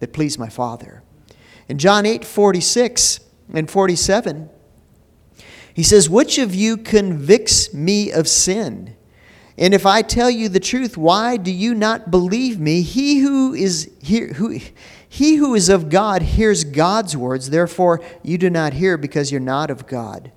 that 0.00 0.12
please 0.12 0.38
my 0.38 0.48
Father. 0.48 1.02
In 1.68 1.78
John 1.78 2.04
8 2.04 2.24
46 2.24 3.20
and 3.54 3.70
47, 3.70 4.50
he 5.74 5.82
says, 5.82 6.10
Which 6.10 6.38
of 6.38 6.54
you 6.54 6.76
convicts 6.76 7.72
me 7.72 8.12
of 8.12 8.28
sin? 8.28 8.96
And 9.58 9.74
if 9.74 9.86
I 9.86 10.02
tell 10.02 10.30
you 10.30 10.48
the 10.48 10.60
truth, 10.60 10.96
why 10.96 11.36
do 11.36 11.52
you 11.52 11.74
not 11.74 12.10
believe 12.10 12.58
me? 12.58 12.82
He 12.82 13.20
who 13.20 13.54
is 13.54 13.90
here, 14.00 14.28
who, 14.34 14.58
he 15.08 15.36
who 15.36 15.54
is 15.54 15.68
of 15.68 15.90
God 15.90 16.22
hears 16.22 16.64
God's 16.64 17.16
words, 17.16 17.50
therefore 17.50 18.00
you 18.22 18.38
do 18.38 18.48
not 18.50 18.72
hear 18.72 18.96
because 18.96 19.30
you're 19.30 19.40
not 19.40 19.70
of 19.70 19.86
God. 19.86 20.32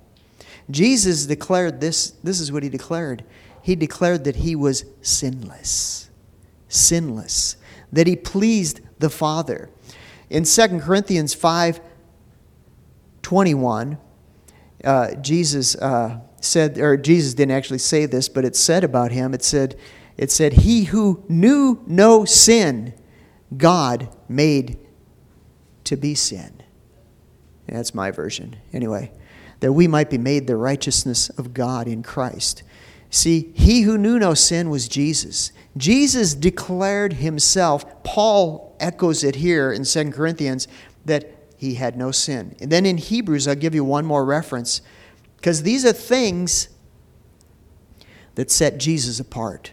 Jesus 0.70 1.26
declared 1.26 1.80
this, 1.80 2.10
this 2.22 2.40
is 2.40 2.52
what 2.52 2.62
he 2.62 2.68
declared. 2.68 3.24
He 3.62 3.74
declared 3.74 4.24
that 4.24 4.36
he 4.36 4.54
was 4.54 4.84
sinless. 5.00 6.05
Sinless. 6.68 7.56
That 7.92 8.06
he 8.06 8.16
pleased 8.16 8.80
the 8.98 9.10
Father. 9.10 9.70
In 10.30 10.44
2 10.44 10.80
Corinthians 10.80 11.34
5 11.34 11.80
21, 13.22 13.98
uh, 14.84 15.14
Jesus 15.16 15.74
uh, 15.76 16.20
said, 16.40 16.78
or 16.78 16.96
Jesus 16.96 17.34
didn't 17.34 17.56
actually 17.56 17.78
say 17.78 18.06
this, 18.06 18.28
but 18.28 18.44
it 18.44 18.54
said 18.54 18.84
about 18.84 19.10
him, 19.10 19.34
it 19.34 19.42
said, 19.42 19.76
it 20.16 20.30
said, 20.30 20.52
He 20.52 20.84
who 20.84 21.24
knew 21.28 21.82
no 21.86 22.24
sin, 22.24 22.94
God 23.56 24.08
made 24.28 24.78
to 25.84 25.96
be 25.96 26.14
sin. 26.14 26.62
That's 27.68 27.94
my 27.94 28.10
version. 28.10 28.56
Anyway, 28.72 29.12
that 29.60 29.72
we 29.72 29.88
might 29.88 30.10
be 30.10 30.18
made 30.18 30.46
the 30.46 30.56
righteousness 30.56 31.28
of 31.30 31.52
God 31.52 31.88
in 31.88 32.02
Christ. 32.02 32.62
See, 33.10 33.52
he 33.54 33.82
who 33.82 33.96
knew 33.96 34.18
no 34.18 34.34
sin 34.34 34.68
was 34.70 34.88
Jesus. 34.88 35.52
Jesus 35.76 36.34
declared 36.34 37.14
himself, 37.14 38.02
Paul 38.02 38.76
echoes 38.80 39.22
it 39.22 39.36
here 39.36 39.72
in 39.72 39.84
2 39.84 40.10
Corinthians, 40.10 40.68
that 41.04 41.30
he 41.56 41.74
had 41.74 41.96
no 41.96 42.10
sin. 42.10 42.56
And 42.60 42.70
then 42.70 42.84
in 42.84 42.98
Hebrews, 42.98 43.46
I'll 43.46 43.54
give 43.54 43.74
you 43.74 43.84
one 43.84 44.04
more 44.04 44.24
reference, 44.24 44.82
because 45.36 45.62
these 45.62 45.84
are 45.84 45.92
things 45.92 46.68
that 48.34 48.50
set 48.50 48.78
Jesus 48.78 49.20
apart. 49.20 49.72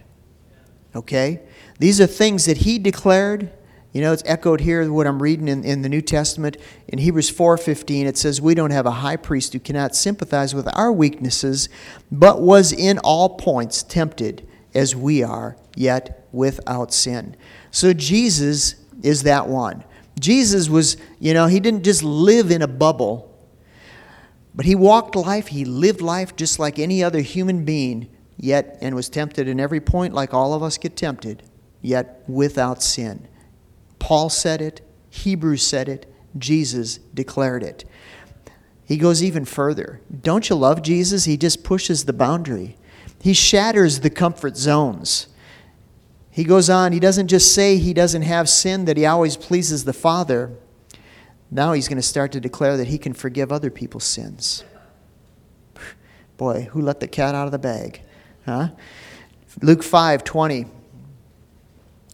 Okay? 0.96 1.42
These 1.80 2.00
are 2.00 2.08
things 2.08 2.46
that 2.46 2.58
he 2.58 2.80
declared. 2.80 3.52
You 3.94 4.02
know, 4.02 4.12
it's 4.12 4.24
echoed 4.26 4.60
here 4.60 4.92
what 4.92 5.06
I'm 5.06 5.22
reading 5.22 5.48
in, 5.48 5.64
in 5.64 5.84
the 5.84 5.90
New 5.90 6.02
Testament. 6.02 6.58
In 6.88 6.98
Hebrews 6.98 7.32
4:15, 7.32 8.06
it 8.06 8.18
says, 8.18 8.42
We 8.42 8.56
don't 8.56 8.72
have 8.72 8.88
a 8.88 8.92
high 8.92 9.18
priest 9.18 9.54
who 9.54 9.60
cannot 9.60 9.96
sympathize 9.96 10.56
with 10.56 10.68
our 10.74 10.92
weaknesses, 10.92 11.70
but 12.12 12.42
was 12.42 12.74
in 12.74 12.98
all 12.98 13.38
points 13.38 13.84
tempted 13.84 14.48
as 14.74 14.96
we 14.96 15.22
are, 15.22 15.58
yet 15.76 16.28
without 16.32 16.92
sin. 16.92 17.36
So 17.70 17.94
Jesus 17.94 18.76
is 19.04 19.24
that 19.24 19.48
one. 19.48 19.84
Jesus 20.20 20.70
was, 20.70 20.98
you 21.20 21.36
know, 21.36 21.46
he 21.46 21.60
didn't 21.60 21.84
just 21.84 22.02
live 22.02 22.50
in 22.50 22.64
a 22.64 22.68
bubble, 22.68 23.30
but 24.56 24.66
he 24.66 24.74
walked 24.74 25.16
life, 25.16 25.48
he 25.48 25.66
lived 25.66 26.02
life 26.02 26.36
just 26.36 26.58
like 26.58 26.80
any 26.80 27.04
other 27.04 27.22
human 27.22 27.64
being, 27.64 28.10
yet, 28.38 28.78
and 28.82 28.96
was 28.96 29.08
tempted 29.10 29.48
in 29.48 29.60
every 29.60 29.80
point 29.80 30.16
like 30.16 30.34
all 30.34 30.56
of 30.56 30.64
us 30.64 30.80
get 30.80 30.96
tempted, 30.96 31.44
yet 31.82 32.24
without 32.28 32.82
sin. 32.82 33.28
Paul 34.04 34.30
said 34.30 34.62
it, 34.62 34.82
Hebrews 35.12 35.66
said 35.66 35.88
it, 35.88 36.14
Jesus 36.38 36.98
declared 37.14 37.64
it. 37.64 37.86
He 38.84 38.98
goes 38.98 39.24
even 39.24 39.46
further. 39.46 40.02
Don't 40.22 40.50
you 40.50 40.58
love 40.58 40.82
Jesus? 40.82 41.24
He 41.24 41.38
just 41.38 41.64
pushes 41.64 42.04
the 42.04 42.12
boundary. 42.12 42.76
He 43.22 43.32
shatters 43.32 44.02
the 44.02 44.10
comfort 44.10 44.58
zones. 44.58 45.28
He 46.30 46.44
goes 46.44 46.70
on, 46.70 46.92
he 46.92 47.00
doesn't 47.00 47.30
just 47.30 47.56
say 47.56 47.78
he 47.78 47.94
doesn't 47.94 48.24
have 48.24 48.50
sin, 48.50 48.84
that 48.86 48.98
he 48.98 49.06
always 49.06 49.38
pleases 49.38 49.86
the 49.86 49.94
Father. 49.94 50.52
Now 51.50 51.72
he's 51.72 51.88
going 51.88 51.96
to 51.96 52.02
start 52.02 52.34
to 52.34 52.42
declare 52.42 52.76
that 52.76 52.90
he 52.90 52.98
can 52.98 53.14
forgive 53.14 53.54
other 53.54 53.70
people's 53.70 54.04
sins. 54.04 54.66
Boy, 56.36 56.68
who 56.72 56.82
let 56.82 57.00
the 57.00 57.08
cat 57.08 57.36
out 57.36 57.46
of 57.46 57.54
the 57.54 57.58
bag? 57.58 58.02
Huh? 58.46 58.72
Luke 59.62 59.82
5 59.82 60.26
20, 60.26 60.66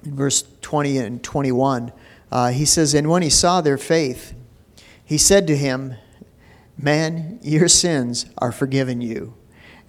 verse 0.03 0.43
20 0.61 0.97
and 0.97 1.23
21, 1.23 1.91
uh, 2.31 2.49
he 2.49 2.65
says, 2.65 2.93
And 2.93 3.09
when 3.09 3.21
he 3.21 3.29
saw 3.29 3.61
their 3.61 3.77
faith, 3.77 4.33
he 5.03 5.17
said 5.17 5.47
to 5.47 5.55
him, 5.55 5.95
Man, 6.77 7.39
your 7.41 7.67
sins 7.67 8.25
are 8.37 8.51
forgiven 8.51 9.01
you. 9.01 9.33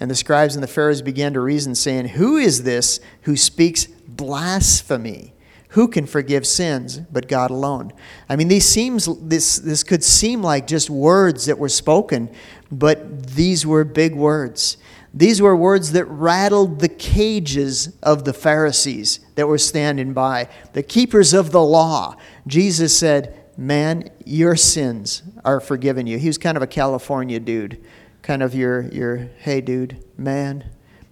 And 0.01 0.11
the 0.11 0.15
scribes 0.15 0.57
and 0.57 0.63
the 0.63 0.69
Pharisees 0.69 1.03
began 1.03 1.35
to 1.35 1.41
reason, 1.41 1.75
saying, 1.75 2.09
Who 2.09 2.39
is 2.39 2.63
this 2.63 3.01
who 3.23 3.37
speaks 3.37 3.85
blasphemy? 3.85 5.35
Who 5.71 5.87
can 5.87 6.07
forgive 6.07 6.47
sins 6.47 6.99
but 6.99 7.29
God 7.29 7.51
alone? 7.51 7.93
I 8.29 8.35
mean, 8.35 8.49
these 8.49 8.67
seems 8.67 9.09
this 9.21 9.57
this 9.57 9.85
could 9.85 10.03
seem 10.03 10.43
like 10.43 10.67
just 10.67 10.91
words 10.91 11.47
that 11.47 11.59
were 11.59 11.69
spoken, 11.69 12.29
but 12.73 13.29
these 13.29 13.65
were 13.65 13.85
big 13.85 14.17
words. 14.17 14.79
These 15.13 15.43
were 15.43 15.57
words 15.57 15.93
that 15.93 16.05
rattled 16.05 16.81
the 16.81 16.89
cages 16.89 17.97
of 18.03 18.25
the 18.25 18.33
Pharisees 18.33 19.21
that 19.35 19.49
were 19.49 19.59
standing 19.59 20.13
by, 20.13 20.49
the 20.73 20.83
keepers 20.83 21.35
of 21.35 21.51
the 21.51 21.63
law. 21.63 22.17
Jesus 22.47 22.97
said, 22.97 23.37
Man, 23.57 24.09
your 24.25 24.57
sins 24.57 25.23
are 25.45 25.61
forgiven 25.61 26.07
you. 26.07 26.19
He 26.19 26.29
was 26.29 26.39
kind 26.39 26.57
of 26.57 26.63
a 26.63 26.67
California 26.67 27.39
dude 27.41 27.83
kind 28.23 28.43
of 28.43 28.55
your, 28.55 28.83
your 28.89 29.17
hey, 29.39 29.61
dude, 29.61 30.05
man, 30.17 30.65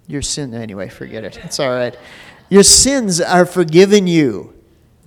your 0.07 0.23
sin. 0.23 0.55
Anyway, 0.55 0.88
forget 0.88 1.25
it. 1.25 1.38
It's 1.45 1.59
all 1.61 1.71
right. 1.71 1.97
Your 2.49 2.62
sins 2.62 3.21
are 3.21 3.47
forgiven 3.47 4.07
you. 4.07 4.55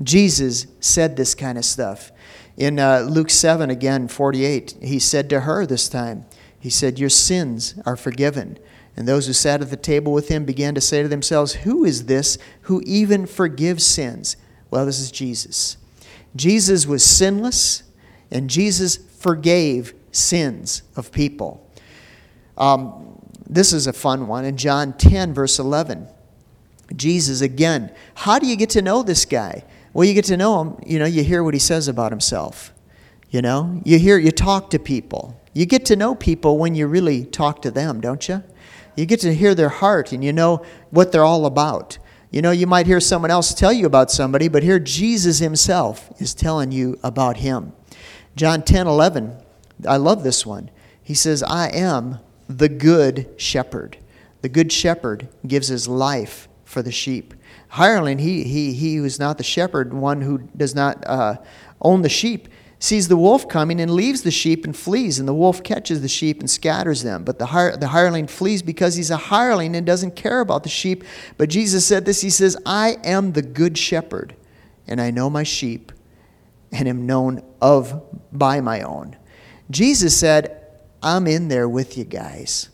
Jesus 0.01 0.67
said 0.79 1.15
this 1.15 1.36
kind 1.36 1.57
of 1.57 1.65
stuff. 1.65 2.12
In 2.57 2.79
uh, 2.79 3.07
Luke 3.10 3.29
7, 3.29 3.69
again, 3.69 4.07
48, 4.07 4.77
he 4.81 5.00
said 5.00 5.29
to 5.29 5.41
her 5.41 5.65
this 5.65 5.88
time, 5.88 6.25
He 6.60 6.69
said, 6.69 7.00
Your 7.00 7.10
sins 7.10 7.75
are 7.86 7.95
forgiven. 7.95 8.57
And 8.95 9.07
those 9.07 9.27
who 9.27 9.33
sat 9.33 9.62
at 9.62 9.69
the 9.69 9.77
table 9.77 10.12
with 10.12 10.27
him 10.27 10.45
began 10.45 10.75
to 10.75 10.81
say 10.81 11.01
to 11.01 11.07
themselves, 11.07 11.53
Who 11.53 11.86
is 11.86 12.05
this 12.05 12.38
who 12.62 12.81
even 12.86 13.25
forgives 13.25 13.86
sins? 13.86 14.36
Well, 14.69 14.86
this 14.86 15.00
is 15.00 15.12
Jesus. 15.12 15.77
Jesus 16.36 16.86
was 16.86 17.03
sinless, 17.03 17.83
and 18.29 18.50
Jesus 18.50 18.98
forgave 18.98 19.93
sins 20.12 20.83
of 20.95 21.12
people. 21.12 21.67
Um, 22.57 23.19
this 23.50 23.74
is 23.74 23.88
a 23.88 23.93
fun 23.93 24.27
one. 24.27 24.45
In 24.45 24.55
John 24.57 24.93
10, 24.93 25.33
verse 25.33 25.60
11, 25.60 26.07
Jesus 26.95 27.41
again. 27.41 27.93
How 28.15 28.39
do 28.39 28.48
you 28.48 28.55
get 28.55 28.69
to 28.71 28.81
know 28.81 29.03
this 29.03 29.25
guy? 29.25 29.63
Well, 29.93 30.07
you 30.07 30.13
get 30.13 30.25
to 30.25 30.38
know 30.38 30.62
him, 30.62 30.75
you 30.86 31.00
know, 31.00 31.05
you 31.05 31.24
hear 31.24 31.43
what 31.43 31.53
he 31.53 31.60
says 31.60 31.88
about 31.88 32.12
himself. 32.12 32.74
You 33.29 33.41
know, 33.41 33.81
you 33.86 33.98
hear, 34.00 34.17
you 34.17 34.31
talk 34.31 34.69
to 34.71 34.79
people. 34.79 35.39
You 35.53 35.65
get 35.65 35.86
to 35.86 35.95
know 35.95 36.15
people 36.15 36.57
when 36.57 36.75
you 36.75 36.88
really 36.88 37.25
talk 37.25 37.62
to 37.63 37.71
them, 37.71 38.00
don't 38.00 38.27
you? 38.27 38.43
You 38.95 39.05
get 39.05 39.21
to 39.21 39.33
hear 39.33 39.55
their 39.55 39.69
heart 39.69 40.12
and 40.12 40.24
you 40.24 40.33
know 40.33 40.65
what 40.89 41.12
they're 41.12 41.24
all 41.24 41.45
about. 41.45 41.98
You 42.29 42.41
know, 42.41 42.51
you 42.51 42.65
might 42.65 42.88
hear 42.88 43.00
someone 43.00 43.31
else 43.31 43.53
tell 43.53 43.74
you 43.74 43.86
about 43.86 44.10
somebody, 44.10 44.48
but 44.48 44.63
here 44.63 44.79
Jesus 44.79 45.39
himself 45.39 46.10
is 46.21 46.33
telling 46.33 46.71
you 46.71 46.98
about 47.03 47.38
him. 47.38 47.74
John 48.36 48.63
10 48.63 48.88
11, 48.88 49.36
I 49.88 49.98
love 49.98 50.24
this 50.24 50.45
one. 50.45 50.71
He 51.03 51.13
says, 51.13 51.43
I 51.43 51.67
am 51.69 52.19
the 52.48 52.69
good 52.69 53.29
shepherd. 53.38 53.98
The 54.41 54.50
good 54.50 54.71
shepherd 54.71 55.27
gives 55.45 55.67
his 55.67 55.88
life 55.88 56.48
for 56.63 56.81
the 56.81 56.91
sheep. 56.91 57.33
Hireling, 57.69 58.19
he, 58.19 58.43
he, 58.43 58.74
he 58.74 58.95
who 58.95 59.05
is 59.05 59.19
not 59.19 59.38
the 59.38 59.43
shepherd, 59.43 59.93
one 59.93 60.21
who 60.21 60.39
does 60.55 60.74
not 60.74 61.03
uh, 61.05 61.36
own 61.81 62.01
the 62.01 62.10
sheep, 62.10 62.48
sees 62.81 63.07
the 63.07 63.15
wolf 63.15 63.47
coming 63.47 63.79
and 63.79 63.91
leaves 63.91 64.23
the 64.23 64.31
sheep 64.31 64.65
and 64.65 64.75
flees, 64.75 65.19
and 65.19 65.27
the 65.27 65.35
wolf 65.35 65.63
catches 65.63 66.01
the 66.01 66.07
sheep 66.07 66.39
and 66.39 66.50
scatters 66.50 67.03
them. 67.03 67.23
But 67.23 67.38
the, 67.38 67.45
hire, 67.45 67.77
the 67.77 67.89
hireling 67.89 68.25
flees 68.25 68.63
because 68.63 68.95
he's 68.95 69.11
a 69.11 69.17
hireling 69.17 69.75
and 69.75 69.85
doesn't 69.85 70.15
care 70.15 70.39
about 70.39 70.63
the 70.63 70.69
sheep. 70.69 71.03
But 71.38 71.50
Jesus 71.50 71.85
said 71.85 72.05
this 72.05 72.21
He 72.21 72.31
says, 72.31 72.57
I 72.65 72.97
am 73.03 73.33
the 73.33 73.43
good 73.43 73.77
shepherd, 73.77 74.35
and 74.88 75.00
I 75.00 75.11
know 75.11 75.29
my 75.29 75.43
sheep, 75.43 75.91
and 76.71 76.88
am 76.88 77.05
known 77.05 77.43
of 77.61 78.01
by 78.31 78.61
my 78.61 78.81
own. 78.81 79.15
Jesus 79.69 80.19
said, 80.19 80.67
I'm 81.03 81.27
in 81.27 81.50
there 81.50 81.69
with 81.69 82.00
you 82.00 82.03
guys. 82.03 82.69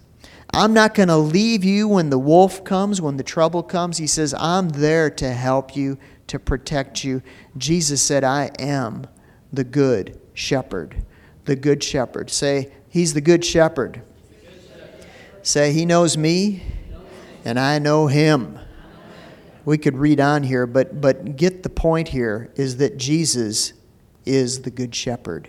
I'm 0.53 0.73
not 0.73 0.93
going 0.93 1.09
to 1.09 1.17
leave 1.17 1.65
you 1.65 1.89
when 1.89 2.09
the 2.09 2.17
wolf 2.17 2.63
comes, 2.63 3.01
when 3.01 3.17
the 3.17 3.23
trouble 3.23 3.61
comes. 3.61 3.97
He 3.97 4.07
says, 4.07 4.33
I'm 4.39 4.69
there 4.69 5.09
to 5.09 5.33
help 5.33 5.75
you, 5.75 5.97
to 6.27 6.39
protect 6.39 7.03
you. 7.03 7.21
Jesus 7.57 8.01
said, 8.01 8.23
I 8.23 8.51
am 8.57 9.05
the 9.51 9.63
good 9.63 10.19
shepherd. 10.33 11.03
The 11.45 11.55
good 11.55 11.83
shepherd. 11.83 12.29
Say, 12.29 12.71
He's 12.89 13.13
the 13.13 13.21
good 13.21 13.43
shepherd. 13.43 14.01
Say, 15.43 15.73
He 15.73 15.85
knows 15.85 16.17
me 16.17 16.63
and 17.47 17.57
I 17.57 17.79
know 17.79 18.07
him. 18.07 18.59
We 19.63 19.77
could 19.77 19.95
read 19.95 20.19
on 20.19 20.43
here, 20.43 20.67
but, 20.67 20.99
but 20.99 21.37
get 21.37 21.63
the 21.63 21.69
point 21.69 22.09
here 22.09 22.51
is 22.55 22.75
that 22.77 22.97
Jesus 22.97 23.71
is 24.25 24.63
the 24.63 24.69
Good 24.69 24.93
Shepherd. 24.93 25.47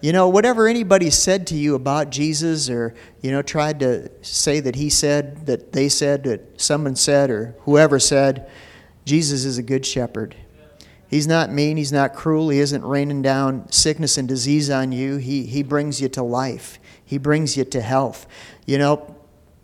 You 0.00 0.14
know, 0.14 0.26
whatever 0.26 0.68
anybody 0.68 1.10
said 1.10 1.46
to 1.48 1.54
you 1.54 1.74
about 1.74 2.08
Jesus 2.08 2.70
or, 2.70 2.94
you 3.20 3.30
know, 3.30 3.42
tried 3.42 3.80
to 3.80 4.10
say 4.22 4.60
that 4.60 4.76
he 4.76 4.88
said, 4.88 5.44
that 5.44 5.72
they 5.72 5.90
said, 5.90 6.24
that 6.24 6.58
someone 6.58 6.96
said, 6.96 7.30
or 7.30 7.54
whoever 7.60 7.98
said, 7.98 8.50
Jesus 9.04 9.44
is 9.44 9.58
a 9.58 9.62
good 9.62 9.84
shepherd. 9.84 10.34
He's 11.08 11.26
not 11.26 11.52
mean, 11.52 11.76
he's 11.76 11.92
not 11.92 12.14
cruel, 12.14 12.48
he 12.48 12.58
isn't 12.58 12.84
raining 12.84 13.22
down 13.22 13.70
sickness 13.70 14.18
and 14.18 14.26
disease 14.26 14.70
on 14.70 14.92
you. 14.92 15.16
He, 15.16 15.46
he 15.46 15.62
brings 15.62 16.00
you 16.00 16.08
to 16.10 16.22
life, 16.22 16.78
he 17.04 17.18
brings 17.18 17.56
you 17.56 17.64
to 17.64 17.80
health. 17.80 18.26
You 18.66 18.78
know, 18.78 19.16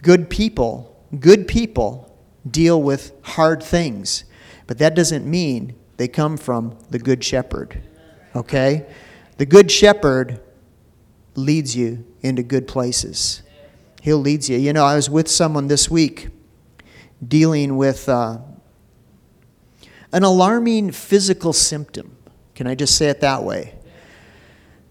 good 0.02 0.30
people, 0.30 1.04
good 1.18 1.49
people 1.49 2.16
deal 2.49 2.80
with 2.80 3.12
hard 3.23 3.62
things, 3.62 4.25
but 4.66 4.78
that 4.78 4.94
doesn't 4.94 5.26
mean 5.26 5.75
they 5.97 6.09
come 6.09 6.37
from 6.37 6.78
the 6.90 6.99
good 6.99 7.23
shepherd. 7.25 7.82
Okay? 8.35 8.87
The 9.38 9.47
good 9.47 9.70
shepherd 9.70 10.40
leads 11.35 11.76
you 11.76 12.04
into 12.20 12.42
good 12.42 12.68
places. 12.68 13.42
He'll 14.02 14.18
lead 14.18 14.49
you. 14.49 14.56
You 14.56 14.73
know, 14.73 14.85
I 14.85 14.97
was 14.97 15.11
with 15.11 15.28
someone 15.28 15.66
this 15.66 15.90
week 15.90 16.28
dealing 17.26 17.76
with 17.76 18.09
uh, 18.09 18.38
an 20.12 20.23
alarming 20.25 20.93
physical 20.93 21.52
symptom. 21.52 22.17
Can 22.55 22.67
I 22.67 22.75
just 22.75 22.97
say 22.97 23.09
it 23.09 23.21
that 23.21 23.45
way? 23.45 23.75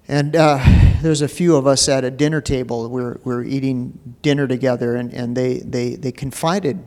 And 0.08 0.36
uh, 0.36 0.60
there's 1.02 1.22
a 1.22 1.28
few 1.28 1.56
of 1.56 1.68
us 1.68 1.88
at 1.88 2.04
a 2.04 2.10
dinner 2.10 2.42
table. 2.42 2.90
We're, 2.90 3.20
we're 3.24 3.44
eating 3.44 4.18
dinner 4.22 4.48
together, 4.48 4.96
and, 4.96 5.14
and 5.14 5.38
they, 5.38 5.60
they, 5.60 5.96
they 5.96 6.12
confided 6.12 6.84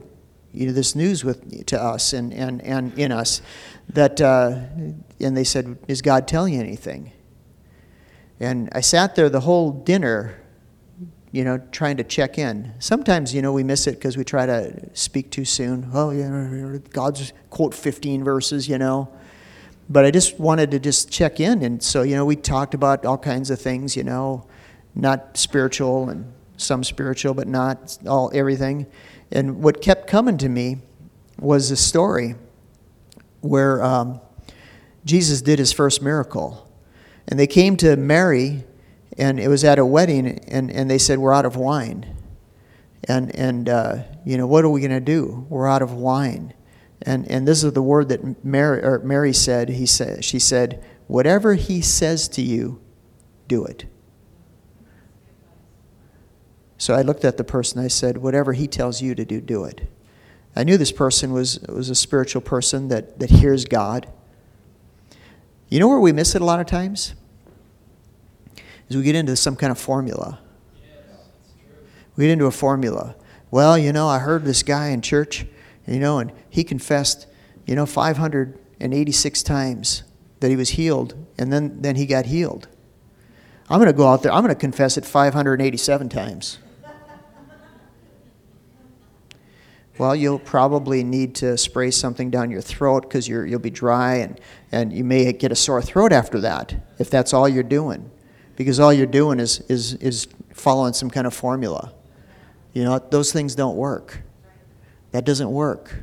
you 0.53 0.67
know, 0.67 0.73
this 0.73 0.95
news 0.95 1.25
with, 1.25 1.67
to 1.67 1.81
us 1.81 2.12
and, 2.12 2.33
and, 2.33 2.61
and 2.62 2.99
in 2.99 3.12
us 3.12 3.41
that, 3.89 4.21
uh, 4.21 4.59
and 5.21 5.37
they 5.37 5.45
said, 5.45 5.79
Is 5.89 6.03
God 6.03 6.27
telling 6.29 6.55
you 6.55 6.61
anything? 6.61 7.12
And 8.41 8.69
I 8.73 8.81
sat 8.81 9.15
there 9.15 9.31
the 9.31 9.41
whole 9.41 9.71
dinner, 9.71 10.42
you 11.33 11.45
know, 11.45 11.59
trying 11.73 11.97
to 11.97 12.05
check 12.05 12.39
in. 12.39 12.75
Sometimes, 12.79 13.35
you 13.35 13.41
know, 13.41 13.53
we 13.53 13.65
miss 13.65 13.87
it 13.87 13.93
because 13.93 14.19
we 14.19 14.25
try 14.25 14.45
to 14.45 14.89
speak 14.93 15.31
too 15.31 15.47
soon. 15.47 15.91
Oh, 15.93 16.11
yeah, 16.11 16.79
God's 16.91 17.33
quote 17.49 17.75
15 17.75 18.23
verses, 18.23 18.69
you 18.69 18.77
know. 18.77 19.12
But 19.89 20.05
I 20.05 20.11
just 20.11 20.39
wanted 20.39 20.71
to 20.73 20.79
just 20.79 21.11
check 21.11 21.41
in. 21.41 21.62
And 21.62 21.83
so, 21.83 22.03
you 22.03 22.15
know, 22.15 22.27
we 22.27 22.37
talked 22.37 22.75
about 22.75 23.07
all 23.07 23.19
kinds 23.19 23.51
of 23.51 23.61
things, 23.61 23.97
you 23.97 24.05
know, 24.05 24.47
not 24.95 25.39
spiritual 25.39 26.11
and 26.11 26.33
some 26.59 26.85
spiritual, 26.85 27.33
but 27.33 27.49
not 27.49 27.99
all 28.07 28.31
everything. 28.35 28.87
And 29.31 29.62
what 29.62 29.81
kept 29.81 30.07
coming 30.07 30.37
to 30.39 30.49
me 30.49 30.79
was 31.39 31.71
a 31.71 31.77
story 31.77 32.35
where 33.41 33.83
um, 33.83 34.21
Jesus 35.05 35.41
did 35.41 35.59
his 35.59 35.73
first 35.73 36.03
miracle. 36.03 36.71
And 37.27 37.39
they 37.39 37.47
came 37.47 37.77
to 37.79 37.97
Mary, 37.97 38.65
and 39.19 39.38
it 39.38 39.49
was 39.49 39.64
at 39.64 39.78
a 39.78 39.87
wedding, 39.87 40.38
and, 40.49 40.71
and 40.71 40.90
they 40.90 40.99
said, 40.99 41.19
We're 41.19 41.35
out 41.35 41.45
of 41.45 41.57
wine. 41.57 42.16
And, 43.04 43.35
and 43.35 43.69
uh, 43.69 44.02
you 44.25 44.37
know, 44.37 44.47
what 44.47 44.64
are 44.64 44.69
we 44.69 44.81
going 44.81 44.92
to 44.92 45.00
do? 45.00 45.47
We're 45.49 45.66
out 45.66 45.83
of 45.83 45.92
wine. 45.92 46.54
And, 47.02 47.28
and 47.28 47.49
this 47.49 47.64
is 47.64 47.73
the 47.73 47.83
word 47.83 48.09
that 48.11 48.45
Mary, 48.45 48.83
or 48.83 49.00
Mary 49.00 49.33
said. 49.33 49.71
He 49.71 49.87
said. 49.87 50.25
She 50.25 50.38
said, 50.38 50.83
Whatever 51.09 51.54
he 51.54 51.81
says 51.81 52.28
to 52.28 52.42
you, 52.42 52.81
do 53.49 53.64
it. 53.64 53.87
So 56.78 56.95
I 56.95 57.02
looked 57.02 57.25
at 57.25 57.37
the 57.37 57.45
person. 57.45 57.83
I 57.83 57.88
said, 57.88 58.19
Whatever 58.19 58.52
he 58.52 58.66
tells 58.66 59.02
you 59.02 59.14
to 59.14 59.25
do, 59.25 59.40
do 59.40 59.64
it. 59.64 59.88
I 60.54 60.64
knew 60.64 60.76
this 60.76 60.92
person 60.92 61.33
was, 61.33 61.59
was 61.69 61.90
a 61.90 61.95
spiritual 61.95 62.42
person 62.42 62.88
that, 62.88 63.19
that 63.19 63.31
hears 63.31 63.64
God 63.64 64.07
you 65.73 65.80
know 65.80 65.89
where 65.89 66.00
we 66.00 66.13
miss 66.13 66.34
it 66.34 66.43
a 66.43 66.45
lot 66.45 66.60
of 66.60 66.67
times? 66.67 67.15
Is 68.93 68.97
we 68.99 69.05
get 69.05 69.17
into 69.17 69.35
some 69.37 69.57
kind 69.57 69.71
of 69.71 69.78
formula. 69.78 70.39
We 72.15 72.25
get 72.25 72.31
into 72.31 72.45
a 72.45 72.50
formula. 72.50 73.17
Well, 73.50 73.78
you 73.78 73.91
know, 73.91 74.07
I 74.07 74.19
heard 74.19 74.45
this 74.45 74.63
guy 74.63 74.89
in 74.89 75.00
church, 75.00 75.47
you 75.87 75.99
know, 75.99 76.19
and 76.19 76.31
he 76.50 76.63
confessed, 76.63 77.26
you 77.65 77.75
know, 77.75 77.87
586 77.87 79.43
times 79.45 80.02
that 80.41 80.50
he 80.50 80.57
was 80.57 80.69
healed, 80.71 81.15
and 81.39 81.50
then, 81.50 81.81
then 81.81 81.97
he 81.97 82.05
got 82.05 82.26
healed. 82.26 82.69
I'm 83.71 83.78
going 83.78 83.87
to 83.87 83.97
go 83.97 84.09
out 84.09 84.23
there, 84.23 84.31
I'm 84.31 84.43
going 84.43 84.55
to 84.55 84.61
confess 84.61 84.99
it 84.99 85.07
587 85.07 86.11
times. 86.11 86.59
Well, 89.97 90.15
you'll 90.15 90.39
probably 90.39 91.02
need 91.02 91.35
to 91.37 91.57
spray 91.57 91.93
something 91.93 92.31
down 92.31 92.50
your 92.50 92.61
throat 92.61 93.05
because 93.05 93.26
you'll 93.26 93.59
be 93.59 93.71
dry 93.71 94.17
and, 94.17 94.39
and 94.71 94.93
you 94.93 95.02
may 95.02 95.33
get 95.33 95.50
a 95.50 95.57
sore 95.57 95.81
throat 95.81 96.13
after 96.13 96.41
that 96.41 96.75
if 96.99 97.09
that's 97.09 97.33
all 97.33 97.49
you're 97.49 97.63
doing. 97.63 98.11
Because 98.63 98.79
all 98.79 98.93
you're 98.93 99.07
doing 99.07 99.41
is, 99.41 99.61
is, 99.69 99.95
is 99.95 100.29
following 100.53 100.93
some 100.93 101.11
kind 101.11 101.27
of 101.27 101.35
formula. 101.35 101.93
You 102.73 102.85
know, 102.85 102.99
those 102.99 103.33
things 103.33 103.55
don't 103.55 103.77
work. 103.77 104.23
That 105.11 105.25
doesn't 105.25 105.51
work. 105.51 105.97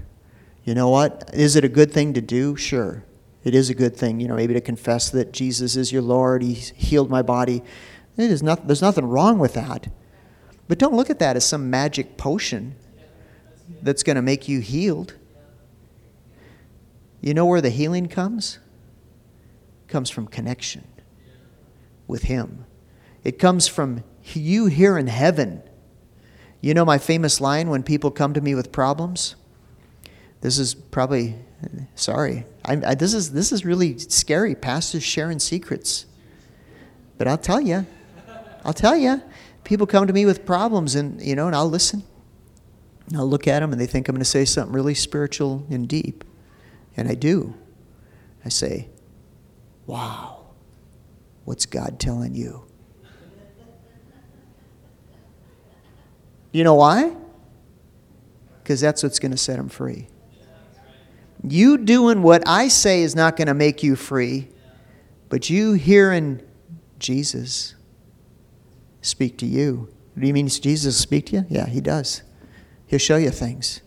You 0.65 0.75
know 0.75 0.89
what? 0.89 1.29
Is 1.33 1.55
it 1.55 1.63
a 1.63 1.69
good 1.69 1.91
thing 1.91 2.13
to 2.15 2.21
do? 2.21 2.55
Sure. 2.57 3.03
It 3.43 3.55
is 3.55 3.69
a 3.69 3.73
good 3.73 3.95
thing, 3.95 4.19
you 4.19 4.27
know, 4.27 4.35
maybe 4.35 4.53
to 4.53 4.61
confess 4.61 5.09
that 5.11 5.31
Jesus 5.31 5.77
is 5.77 5.91
your 5.91 6.01
Lord, 6.01 6.41
He 6.41 6.53
healed 6.53 7.09
my 7.09 7.21
body. 7.21 7.63
It 8.17 8.29
is 8.29 8.43
not, 8.43 8.67
there's 8.67 8.81
nothing 8.81 9.05
wrong 9.05 9.39
with 9.39 9.53
that. 9.53 9.87
But 10.67 10.77
don't 10.77 10.93
look 10.93 11.09
at 11.09 11.19
that 11.19 11.37
as 11.37 11.45
some 11.45 11.69
magic 11.69 12.17
potion 12.17 12.75
that's 13.81 14.03
going 14.03 14.17
to 14.17 14.21
make 14.21 14.49
you 14.49 14.59
healed. 14.59 15.15
You 17.21 17.33
know 17.33 17.45
where 17.45 17.61
the 17.61 17.69
healing 17.69 18.07
comes? 18.07 18.59
It 19.87 19.91
comes 19.91 20.09
from 20.09 20.27
connection 20.27 20.85
with 22.09 22.23
Him. 22.23 22.65
It 23.23 23.39
comes 23.39 23.67
from 23.67 24.03
you 24.33 24.65
here 24.65 24.97
in 24.97 25.07
heaven. 25.07 25.63
You 26.59 26.73
know 26.73 26.83
my 26.83 26.97
famous 26.97 27.39
line 27.39 27.69
when 27.69 27.83
people 27.83 28.11
come 28.11 28.33
to 28.33 28.41
me 28.41 28.53
with 28.55 28.71
problems? 28.73 29.35
This 30.41 30.59
is 30.59 30.73
probably, 30.73 31.35
sorry, 31.95 32.45
I, 32.65 32.81
I, 32.85 32.95
this, 32.95 33.13
is, 33.13 33.31
this 33.31 33.51
is 33.51 33.63
really 33.63 33.97
scary. 33.97 34.55
Pastors 34.55 35.03
sharing 35.03 35.39
secrets. 35.39 36.05
But 37.17 37.27
I'll 37.27 37.37
tell 37.37 37.61
you, 37.61 37.85
I'll 38.65 38.73
tell 38.73 38.97
you. 38.97 39.21
People 39.63 39.85
come 39.85 40.07
to 40.07 40.13
me 40.13 40.25
with 40.25 40.45
problems, 40.45 40.95
and, 40.95 41.21
you 41.21 41.35
know, 41.35 41.47
and 41.47 41.55
I'll 41.55 41.69
listen. 41.69 42.03
I'll 43.15 43.27
look 43.27 43.47
at 43.47 43.59
them 43.59 43.71
and 43.71 43.81
they 43.81 43.87
think 43.87 44.07
I'm 44.07 44.15
going 44.15 44.21
to 44.21 44.25
say 44.25 44.45
something 44.45 44.73
really 44.73 44.93
spiritual 44.93 45.65
and 45.69 45.87
deep. 45.87 46.23
And 46.95 47.07
I 47.07 47.15
do. 47.15 47.55
I 48.45 48.49
say, 48.49 48.89
Wow, 49.85 50.38
what's 51.49 51.65
God 51.65 51.99
telling 51.99 52.35
you? 52.35 52.63
You 56.51 56.63
know 56.63 56.75
why? 56.75 57.15
Because 58.61 58.79
that's 58.79 59.01
what's 59.01 59.17
going 59.17 59.31
to 59.31 59.37
set 59.37 59.57
them 59.57 59.67
free. 59.67 60.09
You 61.43 61.79
doing 61.79 62.21
what 62.21 62.47
I 62.47 62.67
say 62.67 63.01
is 63.01 63.15
not 63.15 63.35
going 63.35 63.47
to 63.47 63.55
make 63.55 63.81
you 63.81 63.95
free, 63.95 64.49
but 65.27 65.49
you 65.49 65.73
hearing 65.73 66.43
Jesus 66.99 67.73
speak 69.01 69.39
to 69.39 69.47
you. 69.47 69.91
Do 70.15 70.27
you 70.27 70.35
mean 70.35 70.49
Jesus 70.49 70.99
speak 70.99 71.25
to 71.27 71.37
you? 71.37 71.45
Yeah, 71.49 71.65
he 71.65 71.81
does. 71.81 72.21
He'll 72.85 72.99
show 72.99 73.17
you 73.17 73.31
things. 73.31 73.81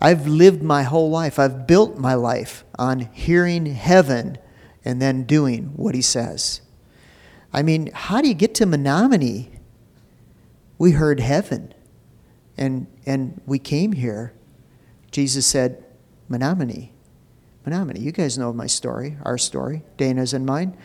I've 0.00 0.26
lived 0.26 0.64
my 0.64 0.82
whole 0.82 1.10
life, 1.10 1.38
I've 1.38 1.64
built 1.68 1.96
my 1.96 2.14
life 2.14 2.64
on 2.76 3.08
hearing 3.12 3.66
heaven 3.66 4.36
and 4.84 5.00
then 5.00 5.22
doing 5.22 5.74
what 5.76 5.94
he 5.94 6.02
says. 6.02 6.60
I 7.52 7.62
mean, 7.62 7.90
how 7.92 8.20
do 8.20 8.28
you 8.28 8.34
get 8.34 8.54
to 8.56 8.66
Menomonie? 8.66 9.48
We 10.78 10.92
heard 10.92 11.20
heaven 11.20 11.74
and, 12.56 12.86
and 13.06 13.40
we 13.46 13.58
came 13.58 13.92
here. 13.92 14.32
Jesus 15.10 15.46
said, 15.46 15.84
Menomonie. 16.30 16.90
Menomonie. 17.66 18.00
You 18.00 18.12
guys 18.12 18.38
know 18.38 18.52
my 18.52 18.66
story, 18.66 19.16
our 19.24 19.38
story, 19.38 19.82
Dana's 19.96 20.32
and 20.34 20.46
mine. 20.46 20.76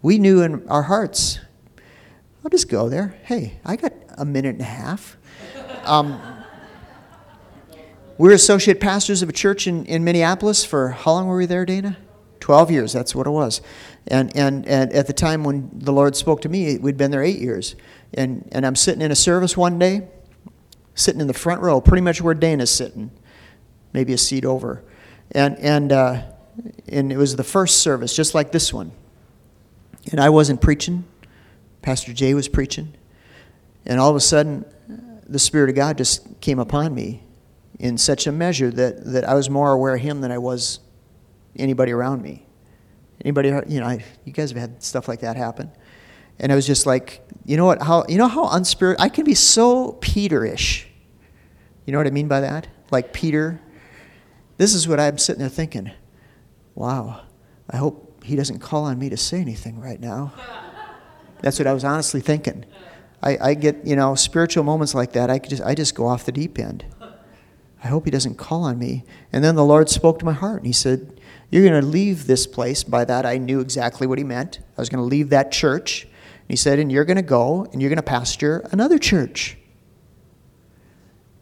We 0.00 0.18
knew 0.18 0.42
in 0.42 0.66
our 0.68 0.82
hearts, 0.82 1.40
I'll 2.44 2.50
just 2.50 2.68
go 2.68 2.88
there. 2.88 3.16
Hey, 3.24 3.60
I 3.64 3.76
got 3.76 3.92
a 4.16 4.24
minute 4.24 4.54
and 4.54 4.62
a 4.62 4.64
half. 4.64 5.16
Um, 5.84 6.20
we 8.18 8.28
were 8.28 8.34
associate 8.34 8.80
pastors 8.80 9.22
of 9.22 9.28
a 9.28 9.32
church 9.32 9.66
in, 9.66 9.84
in 9.86 10.04
Minneapolis 10.04 10.64
for 10.64 10.88
how 10.88 11.12
long 11.12 11.26
were 11.26 11.36
we 11.36 11.46
there, 11.46 11.66
Dana? 11.66 11.96
12 12.40 12.70
years, 12.72 12.92
that's 12.92 13.14
what 13.14 13.26
it 13.26 13.30
was. 13.30 13.60
And, 14.08 14.36
and, 14.36 14.66
and 14.66 14.92
at 14.92 15.06
the 15.06 15.12
time 15.12 15.44
when 15.44 15.70
the 15.72 15.92
Lord 15.92 16.16
spoke 16.16 16.40
to 16.42 16.48
me, 16.48 16.76
we'd 16.78 16.96
been 16.96 17.10
there 17.10 17.22
eight 17.22 17.38
years. 17.38 17.76
And, 18.14 18.48
and 18.52 18.66
I'm 18.66 18.76
sitting 18.76 19.00
in 19.00 19.10
a 19.10 19.16
service 19.16 19.56
one 19.56 19.78
day, 19.78 20.08
sitting 20.94 21.20
in 21.20 21.26
the 21.26 21.34
front 21.34 21.62
row, 21.62 21.80
pretty 21.80 22.02
much 22.02 22.20
where 22.20 22.34
Dana's 22.34 22.70
sitting, 22.70 23.10
maybe 23.92 24.12
a 24.12 24.18
seat 24.18 24.44
over. 24.44 24.82
And, 25.30 25.56
and, 25.58 25.92
uh, 25.92 26.22
and 26.88 27.12
it 27.12 27.16
was 27.16 27.36
the 27.36 27.44
first 27.44 27.78
service, 27.78 28.14
just 28.14 28.34
like 28.34 28.52
this 28.52 28.72
one. 28.72 28.92
And 30.10 30.20
I 30.20 30.30
wasn't 30.30 30.60
preaching, 30.60 31.04
Pastor 31.80 32.12
Jay 32.12 32.34
was 32.34 32.48
preaching. 32.48 32.94
And 33.86 34.00
all 34.00 34.10
of 34.10 34.16
a 34.16 34.20
sudden, 34.20 34.64
the 35.26 35.38
Spirit 35.38 35.70
of 35.70 35.76
God 35.76 35.96
just 35.96 36.40
came 36.40 36.58
upon 36.58 36.94
me 36.94 37.22
in 37.78 37.96
such 37.98 38.26
a 38.26 38.32
measure 38.32 38.70
that, 38.70 39.04
that 39.04 39.24
I 39.24 39.34
was 39.34 39.48
more 39.48 39.72
aware 39.72 39.94
of 39.94 40.00
him 40.00 40.20
than 40.20 40.30
I 40.30 40.38
was 40.38 40.80
anybody 41.56 41.92
around 41.92 42.22
me. 42.22 42.46
Anybody, 43.22 43.48
you 43.68 43.80
know, 43.80 43.86
I, 43.86 44.04
you 44.24 44.32
guys 44.32 44.50
have 44.50 44.58
had 44.58 44.82
stuff 44.82 45.08
like 45.08 45.20
that 45.20 45.36
happen. 45.36 45.70
And 46.38 46.50
I 46.50 46.54
was 46.54 46.66
just 46.66 46.86
like, 46.86 47.22
you 47.44 47.56
know 47.56 47.66
what, 47.66 47.82
how, 47.82 48.04
you 48.08 48.18
know 48.18 48.26
how 48.26 48.48
unspirit, 48.48 48.96
I 48.98 49.08
can 49.08 49.24
be 49.24 49.34
so 49.34 49.92
Peter-ish. 50.00 50.88
You 51.86 51.92
know 51.92 51.98
what 51.98 52.06
I 52.06 52.10
mean 52.10 52.28
by 52.28 52.40
that? 52.40 52.66
Like 52.90 53.12
Peter. 53.12 53.60
This 54.56 54.74
is 54.74 54.88
what 54.88 54.98
I'm 55.00 55.18
sitting 55.18 55.40
there 55.40 55.48
thinking. 55.48 55.90
Wow, 56.74 57.22
I 57.70 57.76
hope 57.76 58.24
he 58.24 58.34
doesn't 58.36 58.60
call 58.60 58.84
on 58.84 58.98
me 58.98 59.08
to 59.08 59.16
say 59.16 59.40
anything 59.40 59.80
right 59.80 60.00
now. 60.00 60.32
That's 61.40 61.58
what 61.58 61.66
I 61.66 61.72
was 61.72 61.84
honestly 61.84 62.20
thinking. 62.20 62.64
I, 63.22 63.38
I 63.40 63.54
get, 63.54 63.86
you 63.86 63.94
know, 63.94 64.14
spiritual 64.14 64.64
moments 64.64 64.94
like 64.94 65.12
that, 65.12 65.30
I, 65.30 65.38
just, 65.38 65.62
I 65.62 65.74
just 65.74 65.94
go 65.94 66.06
off 66.06 66.24
the 66.24 66.32
deep 66.32 66.58
end. 66.58 66.84
I 67.84 67.88
hope 67.88 68.04
he 68.04 68.10
doesn't 68.10 68.36
call 68.36 68.64
on 68.64 68.78
me. 68.78 69.04
And 69.32 69.42
then 69.42 69.54
the 69.54 69.64
Lord 69.64 69.88
spoke 69.90 70.18
to 70.20 70.24
my 70.24 70.32
heart 70.32 70.58
and 70.58 70.66
he 70.66 70.72
said, 70.72 71.20
You're 71.52 71.68
going 71.68 71.80
to 71.82 71.86
leave 71.86 72.26
this 72.26 72.46
place. 72.46 72.82
By 72.82 73.04
that, 73.04 73.26
I 73.26 73.36
knew 73.36 73.60
exactly 73.60 74.06
what 74.06 74.16
he 74.16 74.24
meant. 74.24 74.58
I 74.76 74.80
was 74.80 74.88
going 74.88 75.02
to 75.02 75.08
leave 75.08 75.28
that 75.28 75.52
church. 75.52 76.04
And 76.04 76.48
he 76.48 76.56
said, 76.56 76.78
And 76.78 76.90
you're 76.90 77.04
going 77.04 77.18
to 77.18 77.22
go 77.22 77.66
and 77.70 77.80
you're 77.80 77.90
going 77.90 77.98
to 77.98 78.02
pastor 78.02 78.66
another 78.72 78.98
church. 78.98 79.58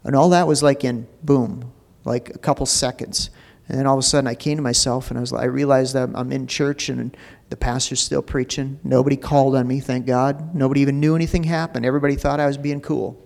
And 0.03 0.17
all 0.17 0.31
that 0.31 0.49
was 0.49 0.65
like 0.65 0.83
in 0.83 1.07
boom, 1.23 1.73
like 2.05 2.29
a 2.31 2.39
couple 2.39 2.67
seconds. 2.67 3.31
And 3.69 3.79
then 3.79 3.87
all 3.87 3.95
of 3.95 4.01
a 4.01 4.03
sudden 4.03 4.27
I 4.27 4.35
came 4.35 4.57
to 4.57 4.63
myself 4.63 5.11
and 5.11 5.19
I 5.19 5.21
was 5.21 5.33
I 5.33 5.45
realized 5.45 5.95
that 5.95 6.11
I'm 6.13 6.33
in 6.33 6.49
church 6.49 6.89
and 6.89 7.17
the 7.51 7.57
pastor's 7.57 8.01
still 8.01 8.23
preaching. 8.23 8.81
Nobody 8.83 9.17
called 9.17 9.55
on 9.55 9.69
me, 9.69 9.79
thank 9.79 10.07
God. 10.07 10.57
Nobody 10.57 10.81
even 10.81 10.99
knew 10.99 11.15
anything 11.15 11.45
happened. 11.45 11.87
Everybody 11.87 12.17
thought 12.17 12.41
I 12.41 12.47
was 12.47 12.59
being 12.59 12.81
cool. 12.81 13.17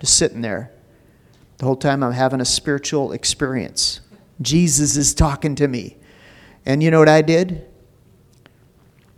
Just 0.00 0.16
sitting 0.16 0.40
there. 0.40 0.72
The 1.58 1.66
whole 1.66 1.76
time 1.76 2.02
I'm 2.02 2.12
having 2.12 2.40
a 2.40 2.44
spiritual 2.44 3.12
experience. 3.12 4.00
Jesus 4.42 4.96
is 4.96 5.14
talking 5.14 5.54
to 5.54 5.68
me. 5.68 5.98
And 6.66 6.82
you 6.82 6.90
know 6.90 6.98
what 6.98 7.08
I 7.08 7.22
did? 7.22 7.64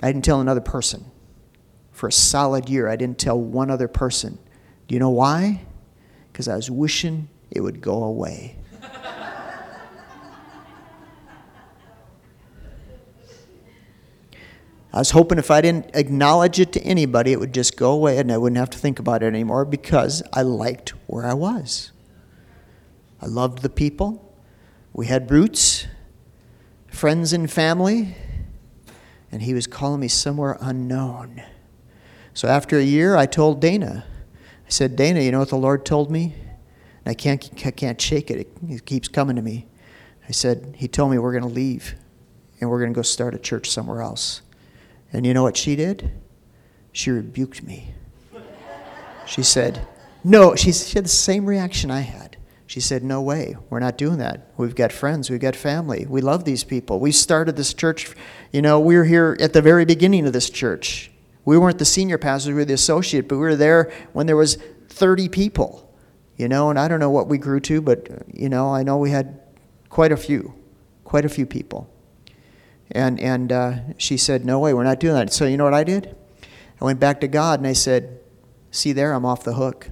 I 0.02 0.12
didn't 0.12 0.24
tell 0.24 0.40
another 0.40 0.60
person. 0.60 1.06
For 1.92 2.08
a 2.08 2.12
solid 2.12 2.68
year, 2.68 2.86
I 2.88 2.94
didn't 2.94 3.18
tell 3.18 3.40
one 3.40 3.70
other 3.70 3.88
person. 3.88 4.38
Do 4.86 4.94
you 4.94 5.00
know 5.00 5.10
why? 5.10 5.62
Because 6.30 6.46
I 6.46 6.54
was 6.54 6.70
wishing 6.70 7.28
it 7.50 7.60
would 7.60 7.80
go 7.80 8.04
away. 8.04 8.56
I 14.92 14.98
was 14.98 15.10
hoping 15.10 15.38
if 15.38 15.50
I 15.50 15.62
didn't 15.62 15.90
acknowledge 15.94 16.60
it 16.60 16.72
to 16.72 16.82
anybody, 16.82 17.32
it 17.32 17.40
would 17.40 17.54
just 17.54 17.76
go 17.76 17.92
away 17.92 18.18
and 18.18 18.30
I 18.30 18.36
wouldn't 18.36 18.58
have 18.58 18.70
to 18.70 18.78
think 18.78 18.98
about 18.98 19.22
it 19.22 19.26
anymore 19.26 19.64
because 19.64 20.22
I 20.32 20.42
liked 20.42 20.90
where 21.06 21.26
I 21.26 21.34
was. 21.34 21.92
I 23.20 23.26
loved 23.26 23.62
the 23.62 23.70
people. 23.70 24.36
We 24.92 25.06
had 25.06 25.30
roots, 25.30 25.86
friends 26.98 27.32
and 27.32 27.48
family, 27.48 28.16
and 29.30 29.40
he 29.42 29.54
was 29.54 29.68
calling 29.68 30.00
me 30.00 30.08
somewhere 30.08 30.58
unknown. 30.60 31.40
So 32.34 32.48
after 32.48 32.76
a 32.76 32.82
year, 32.82 33.14
I 33.14 33.24
told 33.24 33.60
Dana, 33.60 34.04
I 34.66 34.68
said, 34.68 34.96
Dana, 34.96 35.20
you 35.20 35.30
know 35.30 35.38
what 35.38 35.48
the 35.48 35.56
Lord 35.56 35.86
told 35.86 36.10
me? 36.10 36.34
And 37.04 37.06
I 37.06 37.14
can't, 37.14 37.48
I 37.64 37.70
can't 37.70 38.00
shake 38.00 38.32
it. 38.32 38.48
It 38.68 38.84
keeps 38.84 39.06
coming 39.06 39.36
to 39.36 39.42
me. 39.42 39.68
I 40.28 40.32
said, 40.32 40.74
He 40.76 40.88
told 40.88 41.12
me 41.12 41.18
we're 41.18 41.30
going 41.30 41.44
to 41.44 41.48
leave 41.48 41.94
and 42.60 42.68
we're 42.68 42.80
going 42.80 42.92
to 42.92 42.96
go 42.96 43.02
start 43.02 43.32
a 43.32 43.38
church 43.38 43.70
somewhere 43.70 44.02
else. 44.02 44.42
And 45.12 45.24
you 45.24 45.32
know 45.32 45.44
what 45.44 45.56
she 45.56 45.76
did? 45.76 46.10
She 46.90 47.12
rebuked 47.12 47.62
me. 47.62 47.94
She 49.24 49.44
said, 49.44 49.86
No, 50.24 50.56
she, 50.56 50.72
she 50.72 50.94
had 50.94 51.04
the 51.04 51.10
same 51.10 51.46
reaction 51.46 51.92
I 51.92 52.00
had. 52.00 52.27
She 52.68 52.80
said, 52.80 53.02
No 53.02 53.22
way, 53.22 53.56
we're 53.70 53.80
not 53.80 53.96
doing 53.96 54.18
that. 54.18 54.52
We've 54.58 54.74
got 54.74 54.92
friends, 54.92 55.30
we've 55.30 55.40
got 55.40 55.56
family, 55.56 56.04
we 56.06 56.20
love 56.20 56.44
these 56.44 56.64
people. 56.64 57.00
We 57.00 57.12
started 57.12 57.56
this 57.56 57.72
church, 57.72 58.14
you 58.52 58.60
know, 58.60 58.78
we 58.78 58.94
were 58.94 59.04
here 59.04 59.38
at 59.40 59.54
the 59.54 59.62
very 59.62 59.86
beginning 59.86 60.26
of 60.26 60.34
this 60.34 60.50
church. 60.50 61.10
We 61.46 61.56
weren't 61.56 61.78
the 61.78 61.86
senior 61.86 62.18
pastors, 62.18 62.48
we 62.48 62.54
were 62.56 62.66
the 62.66 62.74
associate, 62.74 63.26
but 63.26 63.36
we 63.36 63.40
were 63.40 63.56
there 63.56 63.90
when 64.12 64.26
there 64.26 64.36
was 64.36 64.58
30 64.90 65.30
people, 65.30 65.90
you 66.36 66.46
know, 66.46 66.68
and 66.68 66.78
I 66.78 66.88
don't 66.88 67.00
know 67.00 67.08
what 67.08 67.26
we 67.26 67.38
grew 67.38 67.58
to, 67.60 67.80
but, 67.80 68.06
you 68.34 68.50
know, 68.50 68.68
I 68.68 68.82
know 68.82 68.98
we 68.98 69.12
had 69.12 69.40
quite 69.88 70.12
a 70.12 70.16
few, 70.18 70.52
quite 71.04 71.24
a 71.24 71.30
few 71.30 71.46
people. 71.46 71.90
And, 72.90 73.18
and 73.18 73.50
uh, 73.50 73.72
she 73.96 74.18
said, 74.18 74.44
No 74.44 74.58
way, 74.58 74.74
we're 74.74 74.84
not 74.84 75.00
doing 75.00 75.14
that. 75.14 75.32
So 75.32 75.46
you 75.46 75.56
know 75.56 75.64
what 75.64 75.72
I 75.72 75.84
did? 75.84 76.14
I 76.82 76.84
went 76.84 77.00
back 77.00 77.22
to 77.22 77.28
God 77.28 77.60
and 77.60 77.66
I 77.66 77.72
said, 77.72 78.20
See 78.70 78.92
there, 78.92 79.14
I'm 79.14 79.24
off 79.24 79.42
the 79.42 79.54
hook. 79.54 79.90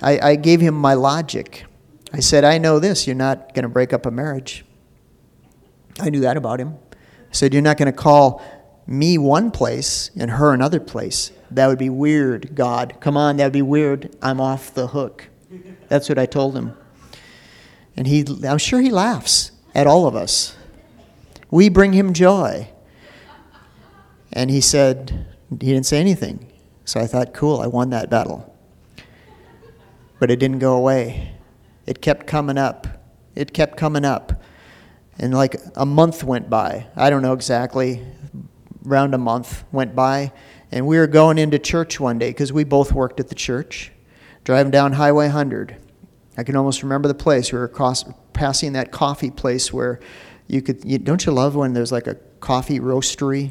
I, 0.00 0.30
I 0.30 0.36
gave 0.36 0.60
him 0.60 0.74
my 0.74 0.94
logic. 0.94 1.64
I 2.12 2.20
said, 2.20 2.44
I 2.44 2.58
know 2.58 2.78
this, 2.78 3.06
you're 3.06 3.16
not 3.16 3.54
going 3.54 3.64
to 3.64 3.68
break 3.68 3.92
up 3.92 4.06
a 4.06 4.10
marriage. 4.10 4.64
I 6.00 6.10
knew 6.10 6.20
that 6.20 6.36
about 6.36 6.60
him. 6.60 6.76
I 6.92 7.32
said, 7.32 7.52
You're 7.52 7.62
not 7.62 7.76
going 7.76 7.90
to 7.90 7.96
call 7.96 8.42
me 8.86 9.18
one 9.18 9.50
place 9.50 10.10
and 10.16 10.30
her 10.30 10.52
another 10.52 10.80
place. 10.80 11.32
That 11.50 11.66
would 11.66 11.78
be 11.78 11.90
weird, 11.90 12.54
God. 12.54 12.96
Come 13.00 13.16
on, 13.16 13.36
that 13.36 13.44
would 13.44 13.52
be 13.52 13.62
weird. 13.62 14.14
I'm 14.22 14.40
off 14.40 14.72
the 14.72 14.88
hook. 14.88 15.28
That's 15.88 16.08
what 16.08 16.18
I 16.18 16.26
told 16.26 16.56
him. 16.56 16.74
And 17.96 18.06
he, 18.06 18.24
I'm 18.46 18.58
sure 18.58 18.80
he 18.80 18.90
laughs 18.90 19.52
at 19.74 19.86
all 19.86 20.06
of 20.06 20.16
us 20.16 20.56
we 21.52 21.68
bring 21.68 21.92
him 21.92 22.14
joy. 22.14 22.68
And 24.32 24.50
he 24.50 24.60
said, 24.60 25.26
he 25.50 25.56
didn't 25.58 25.84
say 25.84 26.00
anything. 26.00 26.50
So 26.84 26.98
I 26.98 27.06
thought, 27.06 27.34
cool, 27.34 27.60
I 27.60 27.66
won 27.68 27.90
that 27.90 28.10
battle. 28.10 28.51
But 30.22 30.30
it 30.30 30.38
didn't 30.38 30.60
go 30.60 30.74
away. 30.74 31.32
It 31.84 32.00
kept 32.00 32.28
coming 32.28 32.56
up. 32.56 32.86
It 33.34 33.52
kept 33.52 33.76
coming 33.76 34.04
up. 34.04 34.40
And 35.18 35.34
like 35.34 35.56
a 35.74 35.84
month 35.84 36.22
went 36.22 36.48
by. 36.48 36.86
I 36.94 37.10
don't 37.10 37.22
know 37.22 37.32
exactly. 37.32 38.06
Around 38.86 39.14
a 39.14 39.18
month 39.18 39.64
went 39.72 39.96
by. 39.96 40.32
And 40.70 40.86
we 40.86 40.96
were 40.96 41.08
going 41.08 41.38
into 41.38 41.58
church 41.58 41.98
one 41.98 42.20
day 42.20 42.30
because 42.30 42.52
we 42.52 42.62
both 42.62 42.92
worked 42.92 43.18
at 43.18 43.30
the 43.30 43.34
church, 43.34 43.90
driving 44.44 44.70
down 44.70 44.92
Highway 44.92 45.24
100. 45.24 45.76
I 46.38 46.44
can 46.44 46.54
almost 46.54 46.84
remember 46.84 47.08
the 47.08 47.14
place. 47.14 47.50
We 47.50 47.58
were 47.58 47.94
passing 48.32 48.74
that 48.74 48.92
coffee 48.92 49.32
place 49.32 49.72
where 49.72 49.98
you 50.46 50.62
could 50.62 50.84
you, 50.84 50.98
don't 50.98 51.26
you 51.26 51.32
love 51.32 51.56
when 51.56 51.72
there's 51.72 51.90
like 51.90 52.06
a 52.06 52.14
coffee 52.38 52.78
roastery 52.78 53.50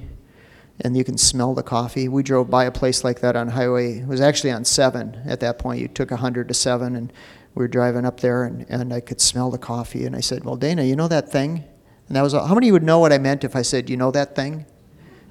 and 0.79 0.95
you 0.97 1.03
can 1.03 1.17
smell 1.17 1.53
the 1.53 1.63
coffee. 1.63 2.07
We 2.07 2.23
drove 2.23 2.49
by 2.49 2.65
a 2.65 2.71
place 2.71 3.03
like 3.03 3.19
that 3.19 3.35
on 3.35 3.49
highway 3.49 3.99
it 3.99 4.07
was 4.07 4.21
actually 4.21 4.51
on 4.51 4.65
7 4.65 5.21
at 5.25 5.39
that 5.41 5.59
point 5.59 5.81
you 5.81 5.87
took 5.87 6.11
100 6.11 6.47
to 6.47 6.53
7 6.53 6.95
and 6.95 7.11
we 7.53 7.63
were 7.63 7.67
driving 7.67 8.05
up 8.05 8.21
there 8.21 8.45
and, 8.45 8.65
and 8.69 8.93
i 8.93 9.01
could 9.01 9.19
smell 9.19 9.51
the 9.51 9.57
coffee 9.57 10.05
and 10.05 10.15
i 10.15 10.21
said 10.21 10.45
well 10.45 10.55
dana 10.55 10.83
you 10.83 10.95
know 10.95 11.07
that 11.07 11.31
thing? 11.31 11.63
And 12.07 12.15
that 12.17 12.21
was 12.23 12.33
how 12.33 12.53
many 12.53 12.71
would 12.71 12.83
know 12.83 12.99
what 12.99 13.13
i 13.13 13.17
meant 13.17 13.43
if 13.43 13.55
i 13.55 13.61
said 13.61 13.89
you 13.89 13.97
know 13.97 14.11
that 14.11 14.35
thing? 14.35 14.65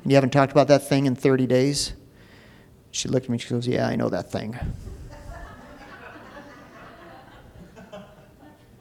And 0.02 0.10
you 0.10 0.14
haven't 0.14 0.30
talked 0.30 0.52
about 0.52 0.68
that 0.68 0.88
thing 0.88 1.06
in 1.06 1.14
30 1.14 1.46
days? 1.46 1.92
She 2.90 3.08
looked 3.08 3.26
at 3.26 3.30
me 3.30 3.38
she 3.38 3.48
goes 3.48 3.66
yeah 3.66 3.86
i 3.86 3.96
know 3.96 4.08
that 4.08 4.30
thing. 4.30 4.58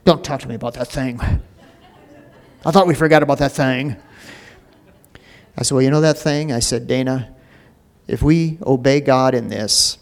Don't 0.05 0.23
talk 0.23 0.41
to 0.41 0.47
me 0.47 0.55
about 0.55 0.73
that 0.75 0.87
thing. 0.87 1.19
I 2.65 2.71
thought 2.71 2.87
we 2.87 2.95
forgot 2.95 3.23
about 3.23 3.37
that 3.37 3.53
thing. 3.53 3.95
I 5.57 5.63
said, 5.63 5.75
Well, 5.75 5.83
you 5.83 5.91
know 5.91 6.01
that 6.01 6.17
thing? 6.17 6.51
I 6.51 6.59
said, 6.59 6.87
Dana, 6.87 7.35
if 8.07 8.23
we 8.23 8.57
obey 8.65 9.01
God 9.01 9.35
in 9.35 9.49
this, 9.49 9.97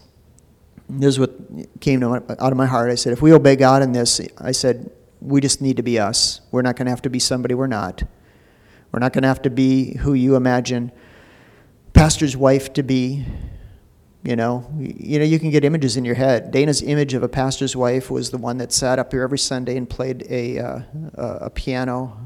this 0.88 1.08
is 1.08 1.18
what 1.20 1.34
came 1.80 2.00
my, 2.00 2.16
out 2.16 2.52
of 2.52 2.56
my 2.56 2.66
heart. 2.66 2.90
I 2.90 2.94
said, 2.94 3.12
if 3.12 3.20
we 3.20 3.32
obey 3.32 3.56
God 3.56 3.82
in 3.82 3.92
this, 3.92 4.20
I 4.38 4.52
said, 4.52 4.90
we 5.20 5.40
just 5.40 5.60
need 5.60 5.76
to 5.76 5.82
be 5.82 5.98
us. 5.98 6.40
We're 6.50 6.62
not 6.62 6.76
going 6.76 6.86
to 6.86 6.90
have 6.90 7.02
to 7.02 7.10
be 7.10 7.18
somebody 7.18 7.54
we're 7.54 7.66
not. 7.66 8.02
We're 8.92 9.00
not 9.00 9.12
going 9.12 9.22
to 9.22 9.28
have 9.28 9.42
to 9.42 9.50
be 9.50 9.96
who 9.98 10.14
you 10.14 10.36
imagine 10.36 10.92
pastor's 11.92 12.36
wife 12.36 12.72
to 12.74 12.82
be. 12.82 13.26
You 14.24 14.36
know, 14.36 14.68
you 14.78 15.18
know, 15.18 15.24
you 15.24 15.38
can 15.38 15.50
get 15.50 15.64
images 15.64 15.96
in 15.96 16.04
your 16.04 16.16
head. 16.16 16.50
Dana's 16.50 16.82
image 16.82 17.14
of 17.14 17.22
a 17.22 17.28
pastor's 17.28 17.76
wife 17.76 18.10
was 18.10 18.30
the 18.30 18.38
one 18.38 18.58
that 18.58 18.72
sat 18.72 18.98
up 18.98 19.12
here 19.12 19.22
every 19.22 19.38
Sunday 19.38 19.76
and 19.76 19.88
played 19.88 20.26
a, 20.28 20.58
uh, 20.58 20.80
a 21.16 21.50
piano, 21.50 22.18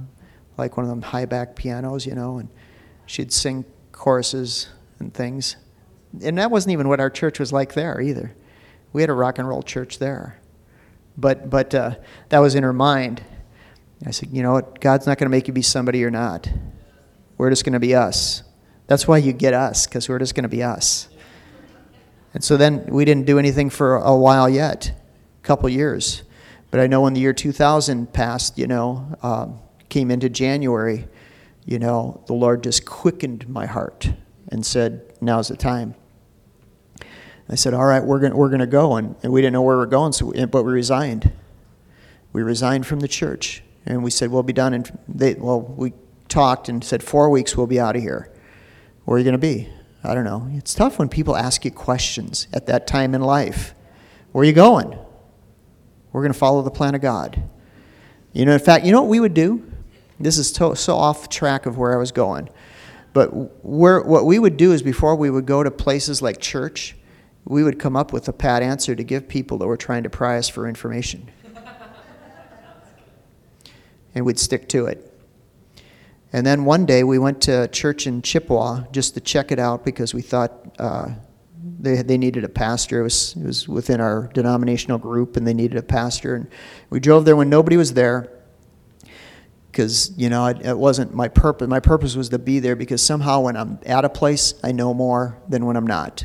like 0.57 0.77
one 0.77 0.85
of 0.85 0.91
them 0.91 1.03
high 1.03 1.27
back 1.27 1.55
pianos, 1.55 2.07
you 2.07 2.15
know, 2.15 2.39
and 2.39 2.49
she'd 3.07 3.33
sing 3.33 3.65
choruses 3.91 4.69
and 4.99 5.13
things. 5.13 5.57
And 6.23 6.39
that 6.39 6.51
wasn't 6.51 6.73
even 6.73 6.89
what 6.89 7.01
our 7.01 7.11
church 7.11 7.39
was 7.39 7.53
like 7.53 7.75
there 7.75 8.01
either. 8.01 8.35
We 8.93 9.03
had 9.03 9.11
a 9.11 9.15
rock 9.15 9.39
and 9.39 9.49
roll 9.49 9.63
church 9.63 9.99
there. 9.99 10.39
But, 11.17 11.51
but 11.51 11.75
uh, 11.75 11.97
that 12.31 12.39
was 12.39 12.55
in 12.55 12.63
her 12.63 12.73
mind. 12.73 13.23
I 14.07 14.11
said, 14.11 14.31
you 14.33 14.43
know 14.43 14.53
what? 14.53 14.81
God's 14.81 15.07
not 15.07 15.19
going 15.19 15.27
to 15.27 15.31
make 15.31 15.47
you 15.47 15.55
be 15.55 15.63
somebody 15.63 15.99
you're 15.99 16.11
not. 16.11 16.49
We're 17.39 17.51
just 17.51 17.65
going 17.65 17.75
to 17.75 17.81
be 17.81 17.95
us. 17.95 18.43
That's 18.87 19.07
why 19.07 19.19
you 19.19 19.33
get 19.33 19.55
us, 19.55 19.87
because 19.87 20.09
we're 20.09 20.19
just 20.19 20.35
going 20.35 20.43
to 20.43 20.49
be 20.49 20.63
us. 20.63 21.09
And 22.35 22.43
so 22.43 22.57
then 22.57 22.87
we 22.87 23.05
didn't 23.05 23.27
do 23.27 23.39
anything 23.39 23.71
for 23.71 23.97
a 23.97 24.17
while 24.17 24.49
yet, 24.49 24.89
a 24.89 25.47
couple 25.47 25.69
years. 25.69 26.23
But 26.71 26.81
I 26.81 26.87
know 26.87 27.03
when 27.03 27.13
the 27.13 27.21
year 27.21 27.33
2000 27.33 28.13
passed, 28.13 28.59
you 28.59 28.67
know, 28.67 29.17
um, 29.23 29.61
came 29.89 30.11
into 30.11 30.29
January, 30.29 31.07
you 31.65 31.79
know, 31.79 32.23
the 32.27 32.33
Lord 32.33 32.63
just 32.63 32.85
quickened 32.85 33.49
my 33.49 33.67
heart 33.67 34.13
and 34.49 34.65
said, 34.65 35.13
now's 35.21 35.49
the 35.49 35.57
time. 35.57 35.95
I 37.49 37.55
said, 37.55 37.75
All 37.75 37.85
right, 37.85 38.03
we're 38.03 38.19
going 38.19 38.35
we're 38.35 38.49
gonna 38.49 38.67
go. 38.67 38.97
And, 38.97 39.15
and 39.23 39.33
we 39.33 39.41
didn't 39.41 39.53
know 39.53 39.63
where 39.63 39.77
we 39.77 39.81
were 39.81 39.87
going, 39.87 40.13
so 40.13 40.27
we, 40.27 40.45
but 40.47 40.63
we 40.63 40.73
resigned. 40.73 41.33
We 42.33 42.43
resigned 42.43 42.87
from 42.87 43.01
the 43.01 43.09
church. 43.09 43.63
And 43.85 44.03
we 44.03 44.11
said, 44.11 44.31
We'll 44.31 44.43
be 44.43 44.53
done. 44.53 44.75
And 44.75 44.99
they, 45.07 45.35
well, 45.35 45.61
we 45.61 45.93
talked 46.29 46.69
and 46.69 46.83
said, 46.83 47.03
Four 47.03 47.31
weeks, 47.31 47.57
we'll 47.57 47.67
be 47.67 47.81
out 47.81 47.95
of 47.95 48.03
here. 48.03 48.33
Where 49.05 49.17
are 49.17 49.19
you 49.19 49.25
going 49.25 49.33
to 49.33 49.39
be? 49.39 49.69
I 50.05 50.15
don't 50.15 50.25
know. 50.25 50.49
It's 50.53 50.75
tough 50.75 50.99
when 50.99 51.09
people 51.09 51.37
ask 51.37 51.65
you 51.65 51.71
questions 51.71 52.47
at 52.53 52.67
that 52.67 52.87
time 52.87 53.15
in 53.15 53.21
life. 53.21 53.75
Where 54.33 54.43
are 54.43 54.47
you 54.47 54.53
going? 54.53 54.99
We're 56.13 56.23
going 56.23 56.33
to 56.33 56.39
follow 56.39 56.63
the 56.63 56.71
plan 56.71 56.95
of 56.95 57.01
God. 57.01 57.43
You 58.33 58.47
know, 58.47 58.53
in 58.53 58.61
fact, 58.61 58.85
you 58.85 58.93
know 58.93 59.03
what 59.03 59.11
we 59.11 59.21
would 59.21 59.35
do? 59.35 59.71
This 60.23 60.39
is 60.39 60.53
to, 60.53 60.77
so 60.77 60.97
off 60.97 61.29
track 61.29 61.67
of 61.67 61.77
where 61.77 61.93
I 61.93 61.97
was 61.97 62.13
going. 62.13 62.49
But 63.13 63.65
where, 63.65 64.01
what 64.01 64.25
we 64.25 64.39
would 64.39 64.57
do 64.57 64.73
is 64.73 64.83
before 64.83 65.17
we 65.17 65.31
would 65.31 65.47
go 65.47 65.63
to 65.63 65.71
places 65.71 66.23
like 66.23 66.41
church, 66.41 66.97
we 67.45 67.65
would 67.65 67.79
come 67.79 67.97
up 67.97 68.13
with 68.13 68.29
a 68.29 68.33
pat 68.33 68.63
answer 68.63 68.95
to 68.95 69.03
give 69.03 69.29
people 69.29 69.59
that 69.59 69.67
were 69.67 69.77
trying 69.77 70.05
to 70.05 70.11
pry 70.11 70.39
us 70.39 70.49
for 70.49 70.69
information. 70.69 71.29
and 74.15 74.25
we'd 74.25 74.39
stick 74.39 74.69
to 74.71 74.87
it. 74.87 75.09
And 76.33 76.47
then 76.47 76.65
one 76.65 76.87
day 76.87 77.05
we 77.05 77.19
went 77.19 77.43
to 77.43 77.65
a 77.65 77.69
church 77.69 78.07
in 78.07 78.23
Chippewa 78.23 78.85
just 78.93 79.13
to 79.15 79.21
check 79.21 79.53
it 79.53 79.59
out 79.59 79.85
because 79.85 80.15
we 80.15 80.23
thought 80.23 80.53
uh, 80.79 81.11
they, 81.81 82.01
they 82.01 82.17
needed 82.17 82.45
a 82.45 82.49
pastor. 82.49 83.01
It 83.01 83.03
was, 83.03 83.37
it 83.37 83.45
was 83.45 83.69
within 83.69 84.01
our 84.01 84.31
denominational 84.33 84.99
group 84.99 85.37
and 85.37 85.47
they 85.47 85.53
needed 85.53 85.77
a 85.77 85.83
pastor. 85.83 86.37
And 86.37 86.49
we 86.89 87.01
drove 87.01 87.27
there 87.27 87.37
when 87.37 87.51
nobody 87.51 87.77
was 87.77 87.93
there 87.93 88.31
because, 89.73 90.13
you 90.17 90.29
know, 90.29 90.47
it, 90.47 90.65
it 90.65 90.79
wasn't 90.79 91.15
my 91.15 91.29
purpose. 91.29 91.67
My 91.67 91.81
purpose 91.81 92.15
was 92.15 92.29
to 92.29 92.39
be 92.39 92.61
there 92.61 92.77
because 92.77 93.03
somehow 93.03 93.41
when 93.41 93.57
I'm 93.57 93.81
at 93.85 94.05
a 94.05 94.09
place, 94.09 94.55
I 94.63 94.71
know 94.71 94.95
more 94.95 95.39
than 95.49 95.67
when 95.67 95.77
I'm 95.77 95.87
not. 95.87 96.25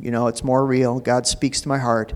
You 0.00 0.10
know, 0.10 0.26
it's 0.26 0.42
more 0.42 0.66
real. 0.66 0.98
God 0.98 1.26
speaks 1.26 1.60
to 1.60 1.68
my 1.68 1.78
heart. 1.78 2.14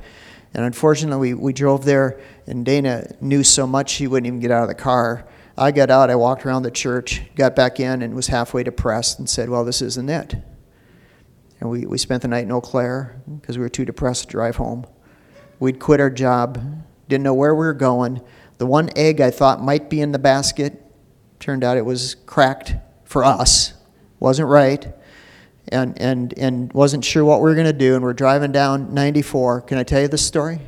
And 0.55 0.64
unfortunately, 0.64 1.35
we, 1.35 1.40
we 1.40 1.53
drove 1.53 1.85
there, 1.85 2.19
and 2.47 2.64
Dana 2.64 3.14
knew 3.21 3.45
so 3.45 3.66
much 3.66 3.90
she 3.90 4.07
wouldn't 4.07 4.27
even 4.27 4.40
get 4.40 4.51
out 4.51 4.62
of 4.62 4.69
the 4.69 4.75
car 4.75 5.29
I 5.59 5.71
got 5.71 5.90
out, 5.90 6.11
I 6.11 6.16
walked 6.16 6.45
around 6.45 6.64
the 6.64 6.71
church, 6.71 7.23
got 7.35 7.57
back 7.57 7.81
in, 7.81 8.03
and 8.03 8.14
was 8.14 8.27
halfway 8.27 8.62
depressed 8.62 9.19
and 9.19 9.29
said, 9.29 9.49
Well, 9.49 9.64
this 9.64 9.81
isn't 9.81 10.09
it. 10.11 10.35
And 11.61 11.71
we, 11.71 11.87
we 11.87 11.97
spent 11.97 12.23
the 12.23 12.29
night 12.29 12.45
in 12.45 12.53
Eau 12.53 12.61
Claire 12.61 13.23
because 13.40 13.57
we 13.57 13.62
were 13.62 13.71
too 13.71 13.87
depressed 13.87 14.25
to 14.25 14.29
drive 14.29 14.57
home. 14.57 14.87
We'd 15.59 15.81
quit 15.81 16.01
our 16.01 16.11
job, 16.11 16.62
didn't 17.09 17.25
know 17.25 17.33
where 17.33 17.55
we 17.55 17.64
were 17.64 17.73
going. 17.73 18.21
The 18.59 18.66
one 18.66 18.90
egg 18.97 19.21
I 19.21 19.31
thought 19.31 19.62
might 19.62 19.90
be 19.90 20.01
in 20.01 20.12
the 20.12 20.19
basket 20.19 20.83
turned 21.40 21.62
out 21.62 21.77
it 21.77 21.85
was 21.85 22.14
cracked 22.27 22.75
for 23.05 23.23
us, 23.23 23.75
wasn't 24.19 24.49
right, 24.49 24.87
and, 25.69 26.01
and, 26.01 26.37
and 26.38 26.73
wasn't 26.73 27.05
sure 27.05 27.25
what 27.25 27.40
we 27.40 27.51
were 27.51 27.55
going 27.55 27.66
to 27.66 27.73
do. 27.73 27.95
And 27.95 28.03
we're 28.03 28.14
driving 28.14 28.53
down 28.53 28.95
94. 28.95 29.62
Can 29.62 29.79
I 29.79 29.83
tell 29.83 30.01
you 30.01 30.09
this 30.09 30.27
story? 30.27 30.61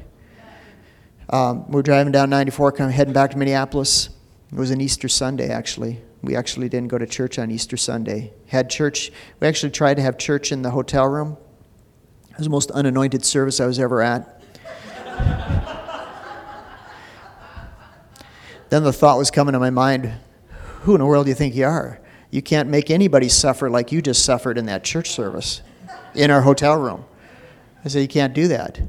Um, 1.30 1.70
we're 1.70 1.82
driving 1.82 2.12
down 2.12 2.30
94, 2.30 2.72
kind 2.72 2.90
of 2.90 2.94
heading 2.94 3.12
back 3.12 3.30
to 3.32 3.38
Minneapolis 3.38 4.10
it 4.50 4.56
was 4.56 4.70
an 4.70 4.80
Easter 4.80 5.08
Sunday, 5.08 5.50
actually. 5.50 6.00
We 6.22 6.34
actually 6.34 6.68
didn't 6.68 6.88
go 6.88 6.98
to 6.98 7.06
church 7.06 7.38
on 7.38 7.50
Easter 7.50 7.76
Sunday. 7.76 8.32
Had 8.46 8.70
church, 8.70 9.12
we 9.40 9.46
actually 9.46 9.70
tried 9.70 9.94
to 9.94 10.02
have 10.02 10.16
church 10.16 10.52
in 10.52 10.62
the 10.62 10.70
hotel 10.70 11.06
room. 11.06 11.36
It 12.30 12.38
was 12.38 12.46
the 12.46 12.50
most 12.50 12.70
unanointed 12.70 13.24
service 13.24 13.60
I 13.60 13.66
was 13.66 13.78
ever 13.78 14.00
at. 14.00 14.34
Then 18.70 18.84
the 18.84 18.92
thought 18.92 19.18
was 19.18 19.30
coming 19.30 19.52
to 19.52 19.58
my 19.58 19.70
mind 19.70 20.12
who 20.82 20.94
in 20.94 21.00
the 21.00 21.06
world 21.06 21.26
do 21.26 21.30
you 21.30 21.34
think 21.34 21.54
you 21.54 21.64
are? 21.64 22.00
You 22.30 22.42
can't 22.42 22.68
make 22.68 22.90
anybody 22.90 23.28
suffer 23.28 23.70
like 23.70 23.90
you 23.90 24.02
just 24.02 24.24
suffered 24.24 24.58
in 24.58 24.66
that 24.66 24.84
church 24.84 25.10
service 25.10 25.62
in 26.14 26.30
our 26.30 26.42
hotel 26.42 26.76
room. 26.76 27.04
I 27.84 27.88
said, 27.88 28.00
You 28.00 28.08
can't 28.08 28.34
do 28.34 28.48
that. 28.48 28.80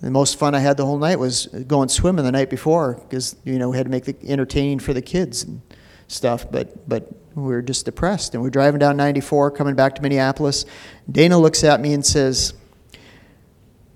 The 0.00 0.10
most 0.10 0.38
fun 0.38 0.54
I 0.54 0.58
had 0.58 0.76
the 0.76 0.84
whole 0.84 0.98
night 0.98 1.18
was 1.18 1.46
going 1.46 1.88
swimming 1.88 2.24
the 2.24 2.32
night 2.32 2.50
before 2.50 2.94
because 2.94 3.36
you 3.44 3.58
know 3.58 3.70
we 3.70 3.76
had 3.76 3.86
to 3.86 3.90
make 3.90 4.04
the 4.04 4.16
entertaining 4.28 4.78
for 4.78 4.92
the 4.92 5.00
kids 5.00 5.44
and 5.44 5.62
stuff. 6.08 6.50
But 6.50 6.86
but 6.88 7.10
we 7.34 7.42
were 7.42 7.62
just 7.62 7.86
depressed, 7.86 8.34
and 8.34 8.42
we 8.42 8.48
are 8.48 8.50
driving 8.50 8.78
down 8.78 8.96
94, 8.96 9.50
coming 9.52 9.74
back 9.74 9.94
to 9.94 10.02
Minneapolis. 10.02 10.66
Dana 11.10 11.38
looks 11.38 11.64
at 11.64 11.80
me 11.80 11.94
and 11.94 12.04
says, 12.04 12.52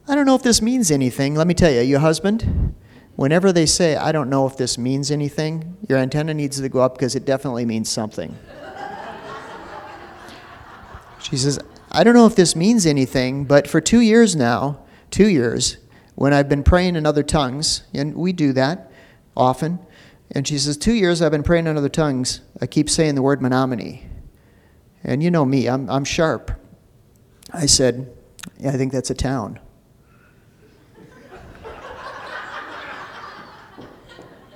"I 0.08 0.14
don't 0.14 0.24
know 0.24 0.34
if 0.34 0.42
this 0.42 0.62
means 0.62 0.90
anything. 0.90 1.34
Let 1.34 1.46
me 1.46 1.54
tell 1.54 1.70
you, 1.70 1.82
your 1.82 2.00
husband." 2.00 2.74
Whenever 3.18 3.52
they 3.52 3.66
say, 3.66 3.96
I 3.96 4.12
don't 4.12 4.30
know 4.30 4.46
if 4.46 4.56
this 4.56 4.78
means 4.78 5.10
anything, 5.10 5.76
your 5.88 5.98
antenna 5.98 6.32
needs 6.32 6.60
to 6.60 6.68
go 6.68 6.78
up 6.78 6.94
because 6.94 7.16
it 7.16 7.24
definitely 7.24 7.64
means 7.64 7.88
something. 7.88 8.38
she 11.20 11.36
says, 11.36 11.58
I 11.90 12.04
don't 12.04 12.14
know 12.14 12.26
if 12.26 12.36
this 12.36 12.54
means 12.54 12.86
anything, 12.86 13.44
but 13.44 13.66
for 13.66 13.80
two 13.80 13.98
years 13.98 14.36
now, 14.36 14.78
two 15.10 15.26
years, 15.26 15.78
when 16.14 16.32
I've 16.32 16.48
been 16.48 16.62
praying 16.62 16.94
in 16.94 17.06
other 17.06 17.24
tongues, 17.24 17.82
and 17.92 18.14
we 18.14 18.32
do 18.32 18.52
that 18.52 18.88
often, 19.36 19.80
and 20.30 20.46
she 20.46 20.56
says, 20.56 20.76
Two 20.76 20.94
years 20.94 21.20
I've 21.20 21.32
been 21.32 21.42
praying 21.42 21.66
in 21.66 21.76
other 21.76 21.88
tongues, 21.88 22.42
I 22.60 22.68
keep 22.68 22.88
saying 22.88 23.16
the 23.16 23.22
word 23.22 23.40
Menomonie. 23.40 24.04
And 25.02 25.24
you 25.24 25.32
know 25.32 25.44
me, 25.44 25.68
I'm, 25.68 25.90
I'm 25.90 26.04
sharp. 26.04 26.52
I 27.52 27.66
said, 27.66 28.14
Yeah, 28.60 28.70
I 28.70 28.76
think 28.76 28.92
that's 28.92 29.10
a 29.10 29.14
town. 29.16 29.58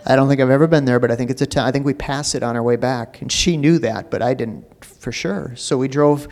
I 0.05 0.17
don't 0.17 0.29
think 0.29 0.41
I've 0.41 0.51
ever 0.51 0.67
been 0.67 0.85
there, 0.85 0.99
but 0.99 1.11
I 1.11 1.17
think 1.17 1.31
it's 1.31 1.43
a 1.43 1.47
town. 1.47 1.67
I 1.67 1.71
think 1.71 1.87
we 1.87 1.95
pass 1.95 2.35
it 2.35 2.43
on 2.43 2.57
our 2.57 2.63
way 2.63 2.77
back. 2.77 3.21
And 3.21 3.31
she 3.31 3.57
knew 3.57 3.79
that, 3.79 4.11
but 4.11 4.21
I 4.23 4.35
didn't 4.35 4.85
for 4.85 5.13
sure. 5.13 5.55
So 5.57 5.79
we 5.79 5.89
drove, 5.89 6.29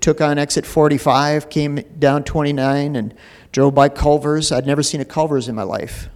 took 0.00 0.20
on 0.20 0.38
exit 0.38 0.66
45, 0.66 1.48
came 1.48 1.76
down 1.98 2.24
29, 2.24 2.96
and 2.96 3.14
Drove 3.52 3.74
by 3.74 3.88
Culver's. 3.88 4.52
I'd 4.52 4.66
never 4.66 4.82
seen 4.82 5.00
a 5.00 5.04
Culver's 5.04 5.48
in 5.48 5.54
my 5.54 5.64
life. 5.64 6.08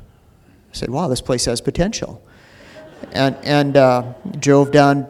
I 0.46 0.74
said, 0.74 0.90
wow, 0.90 1.08
this 1.08 1.20
place 1.20 1.44
has 1.46 1.60
potential. 1.60 2.24
And, 3.12 3.36
and 3.42 3.76
uh, 3.76 4.14
drove 4.38 4.70
down 4.70 5.08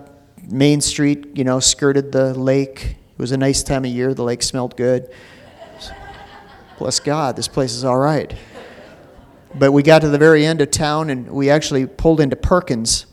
Main 0.48 0.80
Street, 0.80 1.36
you 1.36 1.44
know, 1.44 1.60
skirted 1.60 2.12
the 2.12 2.34
lake. 2.34 2.96
It 3.12 3.18
was 3.18 3.32
a 3.32 3.36
nice 3.36 3.62
time 3.62 3.84
of 3.84 3.90
year. 3.90 4.14
The 4.14 4.24
lake 4.24 4.42
smelled 4.42 4.76
good. 4.76 5.10
Bless 6.78 6.98
God, 6.98 7.36
this 7.36 7.46
place 7.46 7.72
is 7.72 7.84
all 7.84 7.98
right. 7.98 8.34
But 9.56 9.72
we 9.72 9.82
got 9.82 10.00
to 10.00 10.08
the 10.08 10.18
very 10.18 10.44
end 10.44 10.60
of 10.60 10.70
town 10.70 11.10
and 11.10 11.30
we 11.30 11.48
actually 11.48 11.86
pulled 11.86 12.20
into 12.20 12.36
Perkins. 12.36 13.06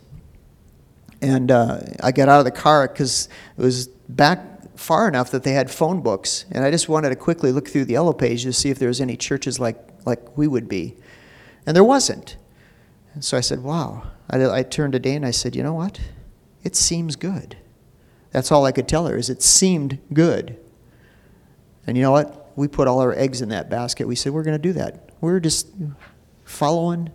And 1.22 1.52
uh, 1.52 1.82
I 2.02 2.12
got 2.12 2.30
out 2.30 2.40
of 2.40 2.46
the 2.46 2.52
car 2.52 2.88
because 2.88 3.30
it 3.58 3.62
was 3.62 3.88
back 3.88 4.76
far 4.76 5.08
enough 5.08 5.30
that 5.32 5.44
they 5.44 5.54
had 5.54 5.70
phone 5.70 6.02
books. 6.02 6.46
And 6.52 6.66
I 6.66 6.72
just 6.72 6.90
wanted 6.90 7.10
to 7.10 7.16
quickly 7.16 7.52
look 7.52 7.68
through 7.68 7.86
the 7.86 7.94
yellow 7.94 8.14
page 8.14 8.44
to 8.44 8.54
see 8.54 8.70
if 8.72 8.80
there 8.80 8.88
was 8.88 9.00
any 9.00 9.16
churches 9.16 9.60
like, 9.60 9.78
like 10.06 10.36
we 10.36 10.48
would 10.48 10.68
be. 10.68 10.96
And 11.68 11.76
there 11.76 11.84
wasn't. 11.84 12.38
And 13.14 13.24
so 13.24 13.38
I 13.38 13.42
said, 13.42 13.62
wow. 13.62 14.08
I, 14.30 14.44
I 14.50 14.64
turned 14.64 14.94
to 14.94 15.00
Dane 15.00 15.18
and 15.18 15.26
I 15.26 15.32
said, 15.32 15.56
you 15.56 15.62
know 15.62 15.76
what? 15.76 16.00
It 16.64 16.76
seems 16.76 17.16
good. 17.16 17.58
That's 18.32 18.52
all 18.52 18.66
I 18.66 18.72
could 18.72 18.88
tell 18.88 19.06
her 19.08 19.16
is 19.16 19.30
it 19.30 19.44
seemed 19.44 20.00
good. 20.14 20.58
And 21.86 21.98
you 21.98 22.04
know 22.04 22.12
what? 22.12 22.52
We 22.56 22.68
put 22.68 22.88
all 22.88 23.00
our 23.00 23.14
eggs 23.14 23.42
in 23.42 23.50
that 23.50 23.70
basket. 23.70 24.08
We 24.08 24.16
said, 24.16 24.34
we're 24.34 24.44
going 24.44 24.58
to 24.58 24.62
do 24.62 24.74
that. 24.74 25.10
We're 25.20 25.40
just 25.40 25.68
following 26.52 27.10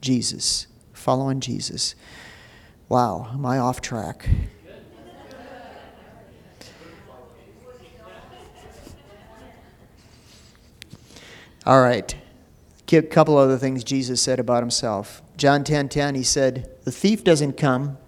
Jesus. 0.00 0.68
Following 0.92 1.40
Jesus. 1.40 1.94
Wow, 2.88 3.28
am 3.32 3.44
I 3.44 3.58
off 3.58 3.80
track? 3.80 4.28
All 11.66 11.80
right. 11.80 12.14
A 12.92 13.02
couple 13.02 13.38
other 13.38 13.56
things 13.56 13.84
Jesus 13.84 14.20
said 14.20 14.38
about 14.38 14.62
himself. 14.62 15.22
John 15.36 15.64
10:10 15.64 15.64
10, 15.64 15.88
10, 15.88 16.14
he 16.14 16.22
said, 16.22 16.70
"The 16.84 16.92
thief 16.92 17.24
doesn't 17.24 17.56
come 17.56 17.98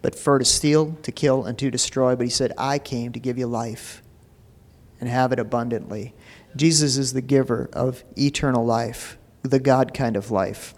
but 0.00 0.14
for 0.14 0.38
to 0.38 0.44
steal, 0.44 0.96
to 1.02 1.12
kill 1.12 1.44
and 1.44 1.58
to 1.58 1.70
destroy, 1.70 2.14
but 2.14 2.24
he 2.24 2.30
said, 2.30 2.52
I 2.56 2.78
came 2.78 3.12
to 3.12 3.18
give 3.18 3.36
you 3.36 3.46
life 3.46 4.02
and 5.00 5.08
have 5.08 5.32
it 5.32 5.38
abundantly." 5.38 6.14
Jesus 6.56 6.96
is 6.96 7.12
the 7.12 7.20
giver 7.20 7.68
of 7.72 8.04
eternal 8.16 8.64
life, 8.64 9.17
the 9.50 9.58
God 9.58 9.94
kind 9.94 10.16
of 10.16 10.30
life. 10.30 10.74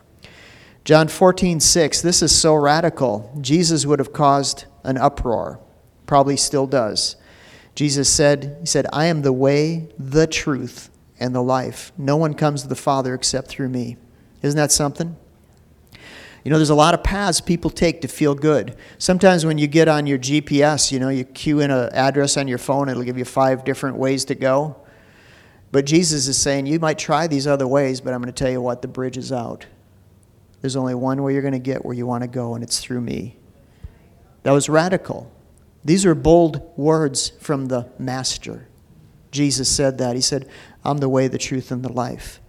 John 0.85 1.09
14:6, 1.09 2.01
this 2.01 2.23
is 2.23 2.35
so 2.35 2.55
radical. 2.55 3.31
Jesus 3.41 3.87
would 3.87 3.99
have 3.99 4.13
caused 4.13 4.65
an 4.83 4.97
uproar. 4.97 5.61
Probably 6.07 6.37
still 6.37 6.67
does. 6.67 7.17
Jesus 7.75 8.09
said, 8.09 8.57
he 8.61 8.67
said, 8.67 8.87
"I 8.93 9.07
am 9.07 9.23
the 9.23 9.33
way, 9.33 9.89
the 9.99 10.27
truth, 10.27 10.91
and 11.21 11.35
the 11.35 11.43
life. 11.43 11.93
No 11.99 12.17
one 12.17 12.35
comes 12.35 12.63
to 12.63 12.69
the 12.69 12.75
Father 12.75 13.15
except 13.15 13.49
through 13.49 13.69
me. 13.69 13.97
Isn't 14.43 14.57
that 14.57 14.73
something? 14.73 15.17
You 16.43 16.51
know, 16.51 16.57
there's 16.57 16.71
a 16.71 16.75
lot 16.75 16.95
of 16.95 17.05
paths 17.05 17.43
people 17.43 17.69
take 17.69 18.01
to 18.01 18.09
feel 18.09 18.35
good. 18.35 18.75
Sometimes 18.97 19.45
when 19.45 19.59
you 19.59 19.67
get 19.67 19.89
on 19.89 20.07
your 20.07 20.19
GPS, 20.19 20.91
you 20.91 20.99
know, 20.99 21.11
you 21.11 21.25
cue 21.25 21.61
in 21.61 21.71
an 21.71 21.91
address 21.93 22.39
on 22.39 22.49
your 22.49 22.57
phone, 22.57 22.89
it'll 22.89 23.03
give 23.03 23.19
you 23.19 23.27
five 23.27 23.63
different 23.65 23.99
ways 23.99 24.25
to 24.25 24.35
go. 24.35 24.77
But 25.73 25.87
Jesus 25.87 26.27
is 26.27 26.41
saying, 26.41 26.67
you 26.67 26.81
might 26.81 26.99
try 26.99 27.27
these 27.27 27.47
other 27.47 27.67
ways, 27.67 28.01
but 28.01 28.13
I'm 28.13 28.21
going 28.21 28.33
to 28.33 28.45
tell 28.45 28.51
you 28.51 28.61
what, 28.61 28.83
the 28.83 28.89
bridge 28.89 29.17
is 29.17 29.31
out. 29.31 29.67
There's 30.61 30.77
only 30.77 30.95
one 30.95 31.23
way 31.23 31.33
you're 31.33 31.43
going 31.43 31.53
to 31.53 31.59
get 31.59 31.85
where 31.85 31.95
you 31.95 32.07
want 32.07 32.23
to 32.23 32.29
go, 32.29 32.55
and 32.55 32.65
it's 32.65 32.81
through 32.81 33.01
me. 33.01 33.37
That 34.43 34.53
was 34.53 34.69
radical. 34.69 35.31
These 35.85 36.05
are 36.05 36.15
bold 36.15 36.61
words 36.77 37.31
from 37.41 37.67
the 37.67 37.89
Master. 37.99 38.69
Jesus 39.31 39.69
said 39.69 39.99
that. 39.99 40.17
He 40.17 40.21
said, 40.21 40.49
I'm 40.85 40.99
the 40.99 41.09
way, 41.09 41.29
the 41.29 41.39
truth, 41.39 41.71
and 41.71 41.83
the 41.83 41.93
life. 41.93 42.41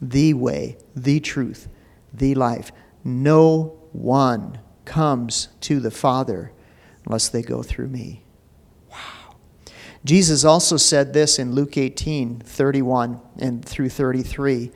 The 0.00 0.34
way, 0.34 0.78
the 0.94 1.20
truth, 1.20 1.68
the 2.14 2.34
life. 2.36 2.70
No 3.02 3.80
one 3.92 4.60
comes 4.84 5.48
to 5.62 5.80
the 5.80 5.90
Father 5.90 6.52
unless 7.04 7.28
they 7.28 7.42
go 7.42 7.62
through 7.62 7.88
me. 7.88 8.22
Jesus 10.08 10.42
also 10.42 10.78
said 10.78 11.12
this 11.12 11.38
in 11.38 11.52
Luke 11.52 11.76
18 11.76 12.40
31 12.40 13.20
and 13.40 13.62
through 13.62 13.90
33. 13.90 14.72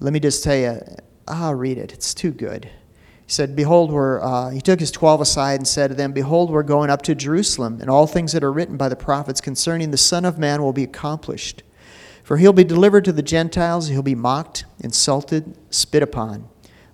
Let 0.00 0.12
me 0.12 0.18
just 0.18 0.42
tell 0.42 0.56
you, 0.56 0.80
I'll 1.28 1.54
read 1.54 1.78
it. 1.78 1.92
It's 1.92 2.12
too 2.12 2.32
good. 2.32 2.64
He 2.64 3.30
said, 3.30 3.54
Behold, 3.54 3.92
we're, 3.92 4.20
uh, 4.20 4.50
he 4.50 4.60
took 4.60 4.80
his 4.80 4.90
twelve 4.90 5.20
aside 5.20 5.60
and 5.60 5.68
said 5.68 5.90
to 5.90 5.94
them, 5.94 6.10
Behold, 6.12 6.50
we're 6.50 6.64
going 6.64 6.90
up 6.90 7.02
to 7.02 7.14
Jerusalem, 7.14 7.78
and 7.80 7.88
all 7.88 8.08
things 8.08 8.32
that 8.32 8.42
are 8.42 8.52
written 8.52 8.76
by 8.76 8.88
the 8.88 8.96
prophets 8.96 9.40
concerning 9.40 9.92
the 9.92 9.96
Son 9.96 10.24
of 10.24 10.36
Man 10.36 10.60
will 10.60 10.72
be 10.72 10.82
accomplished. 10.82 11.62
For 12.24 12.38
he'll 12.38 12.52
be 12.52 12.64
delivered 12.64 13.04
to 13.04 13.12
the 13.12 13.22
Gentiles, 13.22 13.86
he'll 13.86 14.02
be 14.02 14.16
mocked, 14.16 14.64
insulted, 14.80 15.56
spit 15.70 16.02
upon. 16.02 16.48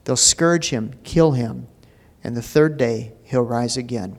They'll 0.04 0.14
scourge 0.14 0.68
him, 0.68 0.92
kill 1.04 1.32
him, 1.32 1.68
and 2.22 2.36
the 2.36 2.42
third 2.42 2.76
day 2.76 3.14
he'll 3.24 3.40
rise 3.40 3.78
again. 3.78 4.18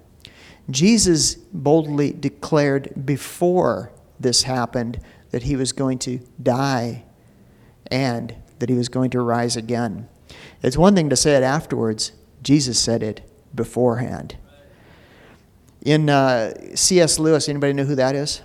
Jesus 0.70 1.36
boldly 1.36 2.12
declared 2.12 3.06
before 3.06 3.92
this 4.20 4.44
happened 4.44 5.00
that 5.32 5.44
he 5.44 5.56
was 5.56 5.72
going 5.72 6.00
to 6.00 6.20
die 6.42 7.04
and 7.88 8.36
that 8.60 8.70
he 8.70 8.76
was 8.76 8.90
going 8.90 9.10
to 9.12 9.22
rise 9.22 9.56
again. 9.56 10.08
It's 10.62 10.78
one 10.78 10.96
thing 10.96 11.10
to 11.10 11.16
say 11.16 11.36
it 11.36 11.44
afterwards, 11.44 12.12
Jesus 12.44 12.80
said 12.80 13.02
it 13.02 13.22
beforehand. 13.56 14.38
In 15.82 16.10
uh, 16.10 16.54
C.S. 16.76 17.20
Lewis, 17.20 17.48
anybody 17.48 17.74
know 17.74 17.86
who 17.86 17.96
that 17.96 18.16
is? 18.16 18.42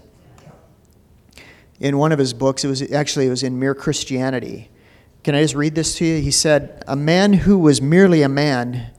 In 1.80 1.98
one 1.98 2.12
of 2.12 2.18
his 2.18 2.32
books, 2.32 2.64
it 2.64 2.68
was 2.68 2.92
actually 2.92 3.26
it 3.26 3.30
was 3.30 3.42
in 3.42 3.58
Mere 3.58 3.74
Christianity. 3.74 4.70
Can 5.24 5.34
I 5.34 5.42
just 5.42 5.54
read 5.54 5.74
this 5.74 5.96
to 5.96 6.04
you? 6.04 6.20
He 6.20 6.30
said, 6.30 6.84
"A 6.86 6.94
man 6.94 7.32
who 7.32 7.58
was 7.58 7.82
merely 7.82 8.22
a 8.22 8.28
man 8.28 8.92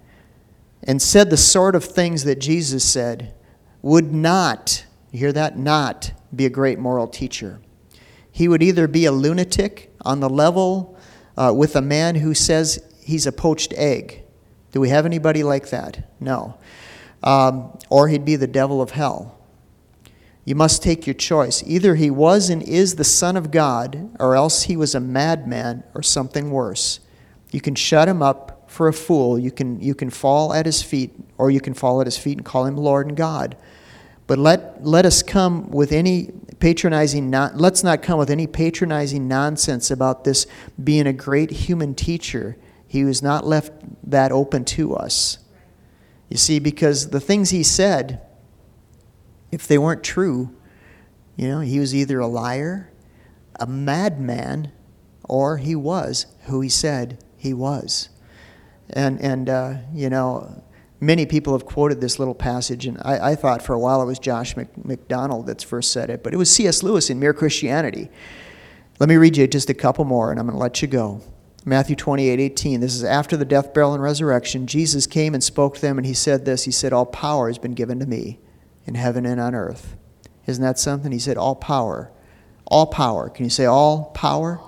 and 0.86 1.02
said 1.02 1.30
the 1.30 1.38
sort 1.38 1.76
of 1.76 1.84
things 1.84 2.24
that 2.24 2.40
Jesus 2.40 2.84
said 2.84 3.34
would 3.82 4.14
not, 4.14 4.86
you 5.12 5.20
hear 5.20 5.34
that? 5.34 5.58
Not 5.58 6.12
be 6.36 6.46
a 6.46 6.50
great 6.50 6.80
moral 6.80 7.08
teacher. 7.08 7.60
He 8.32 8.48
would 8.48 8.62
either 8.62 8.88
be 8.88 9.06
a 9.06 9.12
lunatic 9.12 9.94
on 10.02 10.20
the 10.20 10.30
level 10.30 10.98
uh, 11.38 11.54
with 11.56 11.76
a 11.76 11.82
man 11.82 12.16
who 12.16 12.34
says 12.34 12.84
he's 13.04 13.26
a 13.26 13.32
poached 13.32 13.74
egg. 13.74 14.24
Do 14.72 14.80
we 14.80 14.90
have 14.90 15.06
anybody 15.06 15.44
like 15.44 15.70
that? 15.70 16.12
No. 16.20 16.58
Um, 17.24 17.78
or 17.90 18.10
he'd 18.10 18.26
be 18.26 18.36
the 18.36 18.48
devil 18.48 18.82
of 18.82 18.92
hell. 18.92 19.40
You 20.44 20.54
must 20.54 20.84
take 20.84 21.08
your 21.08 21.16
choice. 21.16 21.64
Either 21.66 21.96
he 21.96 22.12
was 22.12 22.50
and 22.50 22.62
is 22.62 22.96
the 22.96 23.04
Son 23.04 23.36
of 23.36 23.50
God, 23.50 24.16
or 24.20 24.36
else 24.36 24.64
he 24.64 24.78
was 24.78 24.94
a 24.94 25.00
madman 25.00 25.84
or 25.96 26.04
something 26.04 26.52
worse. 26.52 27.00
You 27.52 27.62
can 27.62 27.74
shut 27.74 28.08
him 28.08 28.22
up 28.22 28.55
for 28.76 28.90
a 28.90 28.94
fool. 28.94 29.40
You 29.40 29.52
can, 29.52 29.80
you 29.80 29.96
can 29.96 30.10
fall 30.10 30.54
at 30.54 30.66
his 30.66 30.84
feet, 30.84 31.14
or 31.38 31.50
you 31.50 31.62
can 31.62 31.74
fall 31.74 32.02
at 32.02 32.08
his 32.08 32.18
feet 32.18 32.38
and 32.38 32.46
call 32.46 32.66
him 32.66 32.76
Lord 32.76 33.08
and 33.08 33.16
God. 33.16 33.56
But 34.28 34.38
let, 34.38 34.84
let 34.84 35.06
us 35.06 35.24
come 35.24 35.72
with 35.72 35.94
any 35.94 36.32
patronizing, 36.60 37.30
not, 37.30 37.56
let's 37.56 37.84
not 37.84 38.02
come 38.02 38.20
with 38.20 38.30
any 38.30 38.48
patronizing 38.48 39.30
nonsense 39.30 39.90
about 39.90 40.26
this 40.26 40.46
being 40.84 41.08
a 41.08 41.14
great 41.14 41.52
human 41.52 41.96
teacher. 41.96 42.58
He 42.86 43.06
was 43.06 43.22
not 43.22 43.48
left 43.48 43.72
that 44.04 44.34
open 44.34 44.66
to 44.66 44.94
us. 44.94 45.38
You 46.30 46.38
see, 46.38 46.60
because 46.60 47.12
the 47.12 47.22
things 47.22 47.52
he 47.52 47.64
said, 47.64 48.20
if 49.52 49.68
they 49.68 49.78
weren't 49.78 50.04
true, 50.04 50.54
you 51.38 51.48
know, 51.48 51.62
he 51.62 51.80
was 51.80 51.96
either 51.96 52.20
a 52.20 52.28
liar, 52.28 52.92
a 53.58 53.68
madman, 53.68 54.74
or 55.24 55.58
he 55.58 55.76
was 55.76 56.26
who 56.46 56.60
he 56.60 56.70
said 56.70 57.24
he 57.38 57.54
was. 57.54 58.10
And, 58.92 59.20
and 59.20 59.50
uh, 59.50 59.76
you 59.94 60.10
know, 60.10 60.64
many 61.00 61.26
people 61.26 61.54
have 61.54 61.66
quoted 61.66 62.02
this 62.02 62.20
little 62.20 62.36
passage, 62.36 62.86
and 62.86 62.98
I, 63.02 63.32
I 63.32 63.36
thought 63.36 63.62
for 63.62 63.74
a 63.74 63.80
while 63.80 64.02
it 64.02 64.06
was 64.06 64.20
Josh 64.20 64.56
Mc, 64.56 64.68
McDowell 64.76 65.46
that's 65.46 65.64
first 65.64 65.92
said 65.92 66.10
it, 66.10 66.24
but 66.24 66.34
it 66.34 66.38
was 66.38 66.50
C.S. 66.52 66.84
Lewis 66.84 67.10
in 67.10 67.20
Mere 67.20 67.34
Christianity. 67.34 68.10
Let 69.00 69.10
me 69.10 69.16
read 69.16 69.38
you 69.38 69.48
just 69.48 69.70
a 69.70 69.74
couple 69.74 70.06
more, 70.06 70.32
and 70.32 70.40
I'm 70.40 70.46
going 70.46 70.58
to 70.58 70.62
let 70.62 70.82
you 70.82 70.88
go. 70.88 71.22
Matthew 71.66 71.96
28 71.96 72.40
18. 72.40 72.80
This 72.80 72.96
is 72.96 73.04
after 73.04 73.36
the 73.36 73.44
death, 73.44 73.74
burial, 73.74 73.94
and 73.94 74.04
resurrection. 74.04 74.68
Jesus 74.68 75.08
came 75.08 75.34
and 75.34 75.44
spoke 75.44 75.76
to 75.76 75.82
them, 75.82 75.98
and 75.98 76.06
he 76.06 76.14
said 76.14 76.46
this 76.46 76.66
He 76.66 76.72
said, 76.72 76.94
All 76.94 77.06
power 77.06 77.48
has 77.48 77.58
been 77.58 77.74
given 77.74 78.00
to 78.00 78.06
me 78.06 78.40
in 78.86 78.96
heaven 78.96 79.26
and 79.26 79.42
on 79.42 79.56
earth. 79.56 79.96
Isn't 80.46 80.64
that 80.64 80.78
something? 80.78 81.12
He 81.12 81.20
said, 81.20 81.38
All 81.38 81.56
power. 81.56 82.12
All 82.68 82.86
power. 82.88 83.30
Can 83.30 83.46
you 83.46 83.50
say 83.50 83.66
all 83.66 84.06
power? 84.16 84.60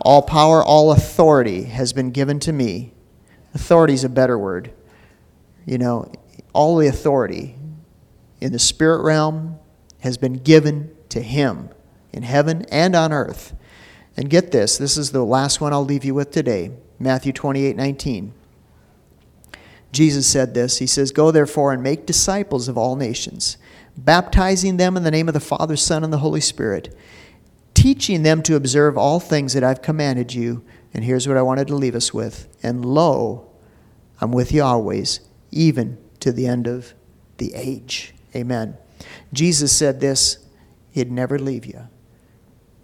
All 0.00 0.22
power, 0.22 0.62
all 0.62 0.92
authority 0.92 1.64
has 1.64 1.92
been 1.92 2.10
given 2.10 2.40
to 2.40 2.52
me 2.52 2.91
Authority 3.54 3.94
is 3.94 4.04
a 4.04 4.08
better 4.08 4.38
word. 4.38 4.72
You 5.66 5.78
know, 5.78 6.12
all 6.52 6.76
the 6.76 6.88
authority 6.88 7.56
in 8.40 8.52
the 8.52 8.58
spirit 8.58 9.02
realm 9.02 9.58
has 10.00 10.16
been 10.18 10.34
given 10.34 10.94
to 11.10 11.22
him 11.22 11.68
in 12.12 12.22
heaven 12.22 12.64
and 12.70 12.96
on 12.96 13.12
earth. 13.12 13.54
And 14.16 14.28
get 14.28 14.50
this, 14.50 14.76
this 14.76 14.96
is 14.96 15.12
the 15.12 15.24
last 15.24 15.60
one 15.60 15.72
I'll 15.72 15.84
leave 15.84 16.04
you 16.04 16.14
with 16.14 16.30
today. 16.30 16.72
Matthew 16.98 17.32
28 17.32 17.76
19. 17.76 18.34
Jesus 19.92 20.26
said 20.26 20.54
this. 20.54 20.78
He 20.78 20.86
says, 20.86 21.12
Go 21.12 21.30
therefore 21.30 21.72
and 21.72 21.82
make 21.82 22.06
disciples 22.06 22.68
of 22.68 22.78
all 22.78 22.96
nations, 22.96 23.58
baptizing 23.96 24.76
them 24.76 24.96
in 24.96 25.02
the 25.02 25.10
name 25.10 25.28
of 25.28 25.34
the 25.34 25.40
Father, 25.40 25.76
Son, 25.76 26.02
and 26.02 26.12
the 26.12 26.18
Holy 26.18 26.40
Spirit, 26.40 26.96
teaching 27.74 28.22
them 28.22 28.42
to 28.42 28.56
observe 28.56 28.96
all 28.96 29.20
things 29.20 29.52
that 29.52 29.64
I've 29.64 29.82
commanded 29.82 30.32
you. 30.32 30.64
And 30.94 31.04
here's 31.04 31.26
what 31.26 31.36
I 31.36 31.42
wanted 31.42 31.68
to 31.68 31.74
leave 31.74 31.94
us 31.94 32.12
with. 32.12 32.48
And 32.62 32.84
lo, 32.84 33.50
I'm 34.20 34.32
with 34.32 34.52
you 34.52 34.62
always, 34.62 35.20
even 35.50 35.98
to 36.20 36.32
the 36.32 36.46
end 36.46 36.66
of 36.66 36.94
the 37.38 37.54
age. 37.54 38.14
Amen. 38.34 38.76
Jesus 39.32 39.72
said 39.72 40.00
this 40.00 40.38
He'd 40.90 41.10
never 41.10 41.38
leave 41.38 41.66
you, 41.66 41.88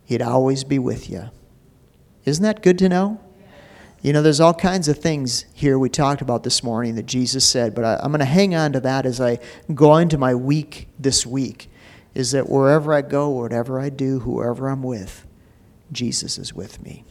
He'd 0.04 0.22
always 0.22 0.64
be 0.64 0.78
with 0.78 1.10
you. 1.10 1.30
Isn't 2.24 2.42
that 2.42 2.62
good 2.62 2.78
to 2.78 2.88
know? 2.88 3.20
You 4.00 4.12
know, 4.12 4.22
there's 4.22 4.40
all 4.40 4.54
kinds 4.54 4.86
of 4.86 4.98
things 4.98 5.44
here 5.54 5.78
we 5.78 5.88
talked 5.88 6.22
about 6.22 6.44
this 6.44 6.62
morning 6.62 6.94
that 6.94 7.06
Jesus 7.06 7.44
said, 7.44 7.74
but 7.74 7.84
I, 7.84 7.94
am 8.04 8.12
going 8.12 8.20
to 8.20 8.26
hang 8.26 8.54
on 8.54 8.72
to 8.74 8.80
that 8.80 9.06
as 9.06 9.20
I 9.20 9.38
go 9.74 9.96
into 9.96 10.16
my 10.18 10.34
week 10.34 10.88
this 10.98 11.26
week. 11.26 11.68
Is 12.14 12.32
that 12.32 12.48
wherever 12.48 12.92
I 12.92 13.02
go, 13.02 13.28
whatever 13.28 13.80
I 13.80 13.90
do, 13.90 14.20
whoever 14.20 14.68
I'm 14.68 14.82
with, 14.82 15.26
Jesus 15.92 16.38
is 16.38 16.52
with 16.52 16.82
me. 16.82 17.04